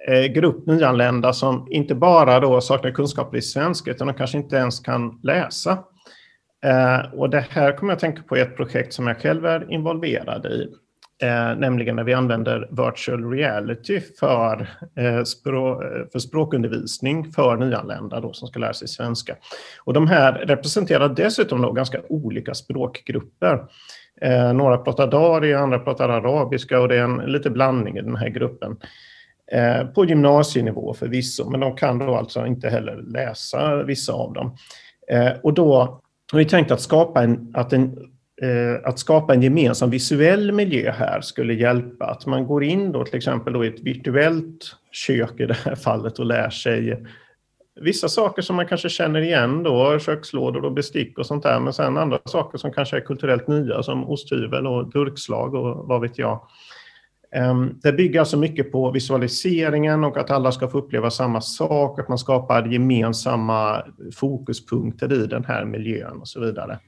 eh, 0.09 0.25
grupp 0.35 0.67
nyanlända 0.67 1.33
som 1.33 1.67
inte 1.71 1.95
bara 1.95 2.41
då 2.41 2.61
saknar 2.61 2.91
kunskaper 2.91 3.37
i 3.39 3.43
svenska 3.43 3.91
utan 3.91 4.07
de 4.07 4.15
kanske 4.15 4.39
inte 4.39 4.57
ens 4.57 4.81
kan 4.81 5.21
läsa. 5.23 5.79
Eh, 6.65 7.15
och 7.15 7.31
det 7.31 7.45
här 7.51 7.77
kommer 7.77 7.93
jag 7.93 7.97
att 7.97 8.01
tänka 8.01 8.23
på 8.23 8.37
i 8.37 8.41
ett 8.41 8.57
projekt 8.57 8.93
som 8.93 9.07
jag 9.07 9.21
själv 9.21 9.47
är 9.47 9.73
involverad 9.73 10.47
i. 10.47 10.69
Eh, 11.23 11.57
nämligen 11.57 11.97
när 11.97 12.05
vi 12.05 12.15
använder 12.15 12.69
virtual 12.71 13.31
reality 13.31 14.01
för, 14.21 14.69
eh, 14.97 15.23
språ 15.23 15.83
för 16.13 16.19
språkundervisning 16.19 17.33
för 17.33 17.57
nyanlända 17.57 18.21
då, 18.21 18.33
som 18.33 18.49
ska 18.49 18.59
lära 18.59 18.73
sig 18.73 18.89
svenska. 18.89 19.37
Och 19.85 19.93
de 19.93 20.09
här 20.09 20.33
representerar 20.33 21.09
dessutom 21.09 21.63
då 21.63 21.73
ganska 21.73 22.01
olika 22.09 22.55
språkgrupper. 22.55 23.65
Eh, 24.21 24.53
några 24.53 24.79
pratar 24.79 25.07
dari, 25.07 25.55
andra 25.55 25.79
pratar 25.79 26.09
arabiska 26.09 26.81
och 26.81 26.89
det 26.89 26.97
är 26.97 27.05
en 27.05 27.17
lite 27.17 27.51
blandning 27.51 27.97
i 27.99 28.03
den 28.03 28.17
här 28.17 28.29
gruppen. 28.29 28.77
Eh, 29.53 29.87
på 29.87 30.05
gymnasienivå 30.05 30.95
förvisso, 30.95 31.51
men 31.51 31.61
de 31.61 31.77
kan 31.77 31.99
då 31.99 32.15
alltså 32.15 32.47
inte 32.47 32.69
heller 32.69 32.97
läsa 32.97 33.83
vissa 33.83 34.13
av 34.13 34.33
dem. 34.33 34.57
Eh, 35.11 35.33
och 35.43 35.55
då 35.55 36.01
har 36.33 36.39
vi 36.39 36.45
tänkt 36.45 36.71
att 36.71 36.81
skapa 36.81 37.23
en, 37.23 37.53
att 37.55 37.73
en 37.73 37.99
Eh, 38.43 38.89
att 38.89 38.99
skapa 38.99 39.35
en 39.35 39.43
gemensam 39.43 39.91
visuell 39.91 40.53
miljö 40.53 40.91
här 40.91 41.21
skulle 41.21 41.55
hjälpa. 41.55 42.07
Att 42.07 42.27
man 42.27 42.47
går 42.47 42.65
in 42.65 42.93
då 42.93 43.05
till 43.05 43.17
exempel 43.17 43.53
då 43.53 43.65
i 43.65 43.69
ett 43.69 43.81
virtuellt 43.81 44.77
kök 44.93 45.41
i 45.41 45.47
det 45.47 45.57
här 45.65 45.75
fallet 45.75 46.19
och 46.19 46.27
lär 46.27 46.51
sig 46.51 47.05
vissa 47.81 48.09
saker 48.09 48.43
som 48.43 48.57
man 48.57 48.67
kanske 48.67 48.89
känner 48.89 49.21
igen 49.21 49.63
då, 49.63 49.99
kökslådor 49.99 50.65
och 50.65 50.73
bestick 50.73 51.19
och 51.19 51.27
sånt 51.27 51.43
där, 51.43 51.61
men 51.61 51.73
sen 51.73 51.97
andra 51.97 52.19
saker 52.25 52.59
som 52.59 52.73
kanske 52.73 52.97
är 52.97 53.01
kulturellt 53.01 53.49
nya 53.49 53.83
som 53.83 54.11
osthyvel 54.11 54.67
och 54.67 54.91
durkslag 54.91 55.55
och 55.55 55.89
vad 55.89 56.01
vet 56.01 56.19
jag. 56.19 56.41
Ehm, 57.33 57.75
det 57.83 57.93
bygger 57.93 58.21
alltså 58.21 58.37
mycket 58.37 58.73
på 58.73 58.91
visualiseringen 58.91 60.05
och 60.05 60.17
att 60.17 60.31
alla 60.31 60.53
ska 60.53 60.69
få 60.69 60.79
uppleva 60.79 61.11
samma 61.11 61.41
sak, 61.41 62.01
att 62.01 62.09
man 62.09 62.19
skapar 62.19 62.67
gemensamma 62.67 63.83
fokuspunkter 64.15 65.13
i 65.13 65.27
den 65.27 65.45
här 65.45 65.65
miljön 65.65 66.19
och 66.21 66.29
så 66.29 66.41
vidare. 66.41 66.79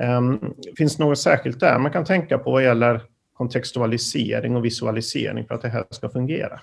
Ehm, 0.00 0.40
finns 0.76 0.96
det 0.96 1.04
något 1.04 1.18
särskilt 1.18 1.60
där 1.60 1.78
man 1.78 1.92
kan 1.92 2.04
tänka 2.04 2.38
på 2.38 2.50
vad 2.50 2.64
gäller 2.64 3.00
kontextualisering 3.36 4.56
och 4.56 4.64
visualisering 4.64 5.46
för 5.46 5.54
att 5.54 5.62
det 5.62 5.68
här 5.68 5.84
ska 5.90 6.08
fungera? 6.08 6.60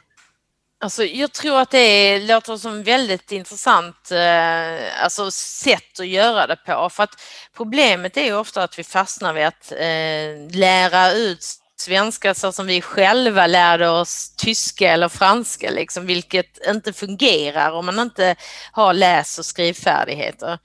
Alltså, 0.84 1.04
jag 1.04 1.32
tror 1.32 1.60
att 1.60 1.70
det 1.70 2.20
låter 2.20 2.58
som 2.58 2.84
väldigt 2.84 3.32
intressant 3.32 4.12
eh, 4.12 5.04
alltså, 5.04 5.32
sätt 5.32 6.00
att 6.00 6.08
göra 6.08 6.48
det 6.48 6.56
på. 6.56 6.90
För 6.90 7.04
att 7.04 7.22
problemet 7.58 8.18
är 8.18 8.26
ju 8.26 8.36
ofta 8.36 8.64
att 8.64 8.80
vi 8.80 8.84
fastnar 8.84 9.34
vid 9.34 9.46
att 9.46 9.72
eh, 9.72 10.58
lära 10.60 11.12
ut 11.12 11.46
svenska 11.76 12.34
så 12.34 12.52
som 12.52 12.68
vi 12.68 12.82
själva 12.82 13.48
lärde 13.48 13.90
oss 13.90 14.36
tyska 14.36 14.92
eller 14.92 15.10
franska, 15.10 15.72
liksom, 15.72 16.06
vilket 16.06 16.68
inte 16.68 16.94
fungerar 16.94 17.72
om 17.72 17.86
man 17.86 18.00
inte 18.00 18.36
har 18.72 18.94
läs 18.94 19.40
och 19.40 19.46
skrivfärdigheter. 19.46 20.60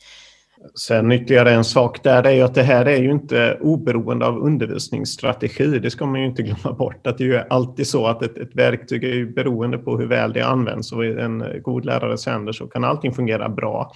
Sen 0.75 1.13
ytterligare 1.13 1.53
en 1.53 1.65
sak 1.65 2.03
där 2.03 2.27
är 2.27 2.31
ju 2.31 2.43
att 2.43 2.55
det 2.55 2.63
här 2.63 2.87
är 2.87 2.97
ju 2.97 3.11
inte 3.11 3.59
oberoende 3.61 4.27
av 4.27 4.39
undervisningsstrategi. 4.39 5.79
Det 5.79 5.91
ska 5.91 6.07
man 6.07 6.21
ju 6.21 6.27
inte 6.27 6.43
glömma 6.43 6.77
bort. 6.77 7.07
Att 7.07 7.19
det 7.19 7.25
är 7.25 7.29
ju 7.29 7.41
alltid 7.51 7.87
så 7.87 8.07
att 8.07 8.23
ett, 8.23 8.39
ett 8.39 8.55
verktyg 8.55 9.05
är 9.05 9.15
ju 9.15 9.33
beroende 9.33 9.79
på 9.79 9.99
hur 9.99 10.07
väl 10.07 10.33
det 10.33 10.41
används 10.41 10.93
och 10.93 11.05
i 11.05 11.09
en 11.09 11.45
god 11.63 11.85
lärares 11.85 12.27
händer 12.27 12.53
så 12.53 12.67
kan 12.67 12.85
allting 12.85 13.13
fungera 13.13 13.49
bra. 13.49 13.93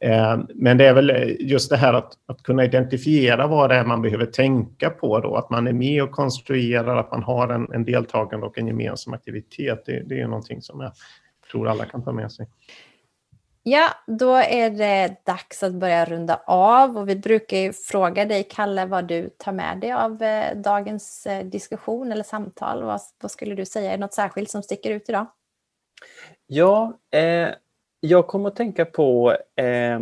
Eh, 0.00 0.38
men 0.54 0.78
det 0.78 0.86
är 0.86 0.94
väl 0.94 1.36
just 1.40 1.70
det 1.70 1.76
här 1.76 1.94
att, 1.94 2.12
att 2.26 2.42
kunna 2.42 2.64
identifiera 2.64 3.46
vad 3.46 3.70
det 3.70 3.76
är 3.76 3.84
man 3.84 4.02
behöver 4.02 4.26
tänka 4.26 4.90
på 4.90 5.20
då, 5.20 5.34
att 5.36 5.50
man 5.50 5.66
är 5.66 5.72
med 5.72 6.02
och 6.02 6.10
konstruerar, 6.10 6.96
att 6.96 7.10
man 7.10 7.22
har 7.22 7.48
en, 7.48 7.72
en 7.72 7.84
deltagande 7.84 8.46
och 8.46 8.58
en 8.58 8.66
gemensam 8.66 9.14
aktivitet. 9.14 9.82
Det, 9.86 10.02
det 10.06 10.20
är 10.20 10.26
någonting 10.26 10.62
som 10.62 10.80
jag 10.80 10.92
tror 11.50 11.68
alla 11.68 11.84
kan 11.84 12.04
ta 12.04 12.12
med 12.12 12.32
sig. 12.32 12.46
Ja, 13.62 13.90
då 14.06 14.34
är 14.34 14.70
det 14.70 15.16
dags 15.24 15.62
att 15.62 15.72
börja 15.72 16.04
runda 16.04 16.40
av 16.46 16.98
och 16.98 17.08
vi 17.08 17.16
brukar 17.16 17.56
ju 17.56 17.72
fråga 17.72 18.24
dig, 18.24 18.44
Kalle, 18.50 18.86
vad 18.86 19.08
du 19.08 19.28
tar 19.28 19.52
med 19.52 19.78
dig 19.80 19.92
av 19.92 20.22
eh, 20.22 20.56
dagens 20.56 21.26
eh, 21.26 21.44
diskussion 21.44 22.12
eller 22.12 22.24
samtal. 22.24 22.82
Vad, 22.82 23.00
vad 23.20 23.30
skulle 23.30 23.54
du 23.54 23.64
säga 23.64 23.90
är 23.92 23.96
det 23.96 24.00
något 24.00 24.14
särskilt 24.14 24.50
som 24.50 24.62
sticker 24.62 24.90
ut 24.90 25.08
idag? 25.08 25.26
Ja, 26.46 26.98
eh, 27.10 27.48
jag 28.00 28.26
kommer 28.26 28.48
att 28.48 28.56
tänka 28.56 28.84
på 28.84 29.36
eh, 29.56 30.00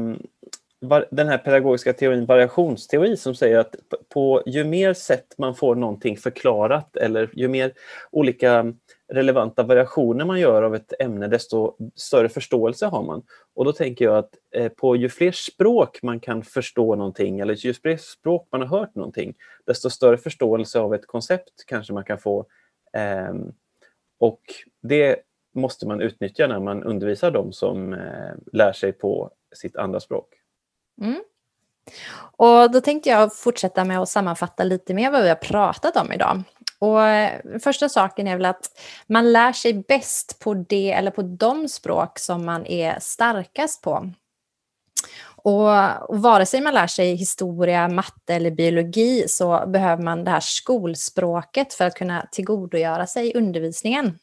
den 1.10 1.28
här 1.28 1.38
pedagogiska 1.38 1.92
teorin 1.92 2.26
variationsteori 2.26 3.16
som 3.16 3.34
säger 3.34 3.58
att 3.58 3.74
på, 4.08 4.42
ju 4.46 4.64
mer 4.64 4.94
sätt 4.94 5.34
man 5.38 5.54
får 5.54 5.74
någonting 5.74 6.16
förklarat 6.16 6.96
eller 6.96 7.30
ju 7.32 7.48
mer 7.48 7.72
olika 8.10 8.72
relevanta 9.08 9.62
variationer 9.62 10.24
man 10.24 10.40
gör 10.40 10.62
av 10.62 10.74
ett 10.74 10.92
ämne, 10.98 11.28
desto 11.28 11.76
större 11.94 12.28
förståelse 12.28 12.86
har 12.86 13.02
man. 13.02 13.22
Och 13.54 13.64
då 13.64 13.72
tänker 13.72 14.04
jag 14.04 14.18
att 14.18 14.34
eh, 14.54 14.68
på 14.68 14.96
ju 14.96 15.08
fler 15.08 15.32
språk 15.32 15.98
man 16.02 16.20
kan 16.20 16.42
förstå 16.42 16.94
någonting, 16.94 17.40
eller 17.40 17.54
ju 17.54 17.74
fler 17.74 17.96
språk 17.96 18.48
man 18.52 18.60
har 18.60 18.78
hört 18.78 18.94
någonting, 18.94 19.34
desto 19.66 19.90
större 19.90 20.18
förståelse 20.18 20.80
av 20.80 20.94
ett 20.94 21.06
koncept 21.06 21.64
kanske 21.66 21.92
man 21.92 22.04
kan 22.04 22.18
få. 22.18 22.46
Eh, 22.92 23.34
och 24.18 24.40
det 24.82 25.16
måste 25.54 25.86
man 25.86 26.00
utnyttja 26.00 26.46
när 26.46 26.60
man 26.60 26.84
undervisar 26.84 27.30
dem 27.30 27.52
som 27.52 27.92
eh, 27.92 28.34
lär 28.52 28.72
sig 28.72 28.92
på 28.92 29.30
sitt 29.54 29.76
andra 29.76 30.00
språk. 30.00 30.34
Mm. 31.00 31.22
Och 32.36 32.70
då 32.70 32.80
tänkte 32.80 33.10
jag 33.10 33.36
fortsätta 33.36 33.84
med 33.84 34.00
att 34.00 34.08
sammanfatta 34.08 34.64
lite 34.64 34.94
mer 34.94 35.10
vad 35.10 35.22
vi 35.22 35.28
har 35.28 35.36
pratat 35.36 35.96
om 35.96 36.12
idag. 36.12 36.42
Och 36.78 37.02
eh, 37.02 37.40
första 37.62 37.88
saken 37.88 38.26
är 38.26 38.36
väl 38.36 38.46
att 38.46 38.70
man 39.06 39.32
lär 39.32 39.52
sig 39.52 39.84
bäst 39.88 40.38
på 40.38 40.54
det 40.54 40.92
eller 40.92 41.10
på 41.10 41.22
de 41.22 41.68
språk 41.68 42.18
som 42.18 42.44
man 42.44 42.66
är 42.66 42.98
starkast 43.00 43.82
på. 43.82 44.10
Och, 45.42 46.10
och 46.10 46.22
vare 46.22 46.46
sig 46.46 46.60
man 46.60 46.74
lär 46.74 46.86
sig 46.86 47.14
historia, 47.14 47.88
matte 47.88 48.34
eller 48.34 48.50
biologi 48.50 49.24
så 49.28 49.66
behöver 49.66 50.02
man 50.02 50.24
det 50.24 50.30
här 50.30 50.40
skolspråket 50.40 51.74
för 51.74 51.84
att 51.84 51.94
kunna 51.94 52.28
tillgodogöra 52.32 53.06
sig 53.06 53.32
undervisningen. 53.34 54.18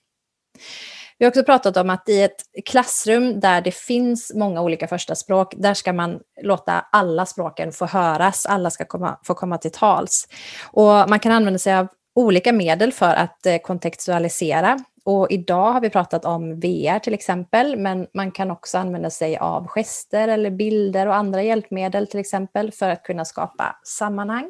Vi 1.17 1.25
har 1.25 1.31
också 1.31 1.43
pratat 1.43 1.77
om 1.77 1.89
att 1.89 2.09
i 2.09 2.21
ett 2.21 2.43
klassrum 2.65 3.39
där 3.39 3.61
det 3.61 3.75
finns 3.75 4.31
många 4.35 4.61
olika 4.61 4.87
första 4.87 5.15
språk, 5.15 5.53
där 5.57 5.73
ska 5.73 5.93
man 5.93 6.19
låta 6.41 6.85
alla 6.91 7.25
språken 7.25 7.71
få 7.71 7.85
höras, 7.85 8.45
alla 8.45 8.69
ska 8.69 8.85
komma, 8.85 9.19
få 9.23 9.33
komma 9.33 9.57
till 9.57 9.71
tals. 9.71 10.27
Och 10.71 11.09
man 11.09 11.19
kan 11.19 11.31
använda 11.31 11.59
sig 11.59 11.75
av 11.75 11.87
olika 12.15 12.53
medel 12.53 12.91
för 12.91 13.13
att 13.13 13.45
eh, 13.45 13.57
kontextualisera. 13.57 14.79
Och 15.03 15.31
idag 15.31 15.71
har 15.71 15.81
vi 15.81 15.89
pratat 15.89 16.25
om 16.25 16.59
VR 16.59 16.99
till 16.99 17.13
exempel, 17.13 17.77
men 17.77 18.07
man 18.13 18.31
kan 18.31 18.51
också 18.51 18.77
använda 18.77 19.09
sig 19.09 19.37
av 19.37 19.67
gester 19.67 20.27
eller 20.27 20.51
bilder 20.51 21.07
och 21.07 21.15
andra 21.15 21.43
hjälpmedel 21.43 22.07
till 22.07 22.19
exempel 22.19 22.71
för 22.71 22.89
att 22.89 23.03
kunna 23.03 23.25
skapa 23.25 23.75
sammanhang. 23.83 24.49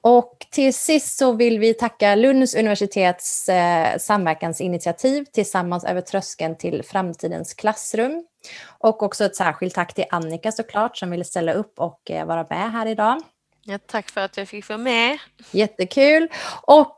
Och 0.00 0.46
till 0.50 0.74
sist 0.74 1.18
så 1.18 1.32
vill 1.32 1.58
vi 1.58 1.74
tacka 1.74 2.14
Lunds 2.14 2.54
universitets 2.54 3.48
eh, 3.48 3.98
samverkansinitiativ 3.98 5.24
Tillsammans 5.24 5.84
över 5.84 6.00
tröskeln 6.00 6.56
till 6.56 6.82
framtidens 6.82 7.54
klassrum. 7.54 8.26
Och 8.78 9.02
också 9.02 9.24
ett 9.24 9.36
särskilt 9.36 9.74
tack 9.74 9.94
till 9.94 10.04
Annika 10.10 10.52
såklart 10.52 10.96
som 10.96 11.10
ville 11.10 11.24
ställa 11.24 11.52
upp 11.52 11.80
och 11.80 12.10
eh, 12.10 12.26
vara 12.26 12.46
med 12.50 12.72
här 12.72 12.86
idag. 12.86 13.22
Ja, 13.70 13.78
tack 13.86 14.10
för 14.10 14.20
att 14.20 14.36
jag 14.36 14.48
fick 14.48 14.68
vara 14.68 14.78
med. 14.78 15.18
Jättekul. 15.50 16.28
Och 16.62 16.96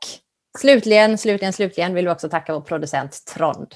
slutligen, 0.59 1.19
slutligen, 1.19 1.53
slutligen 1.53 1.95
vill 1.95 2.05
vi 2.05 2.11
också 2.11 2.29
tacka 2.29 2.55
vår 2.55 2.61
producent 2.61 3.25
Trond. 3.27 3.75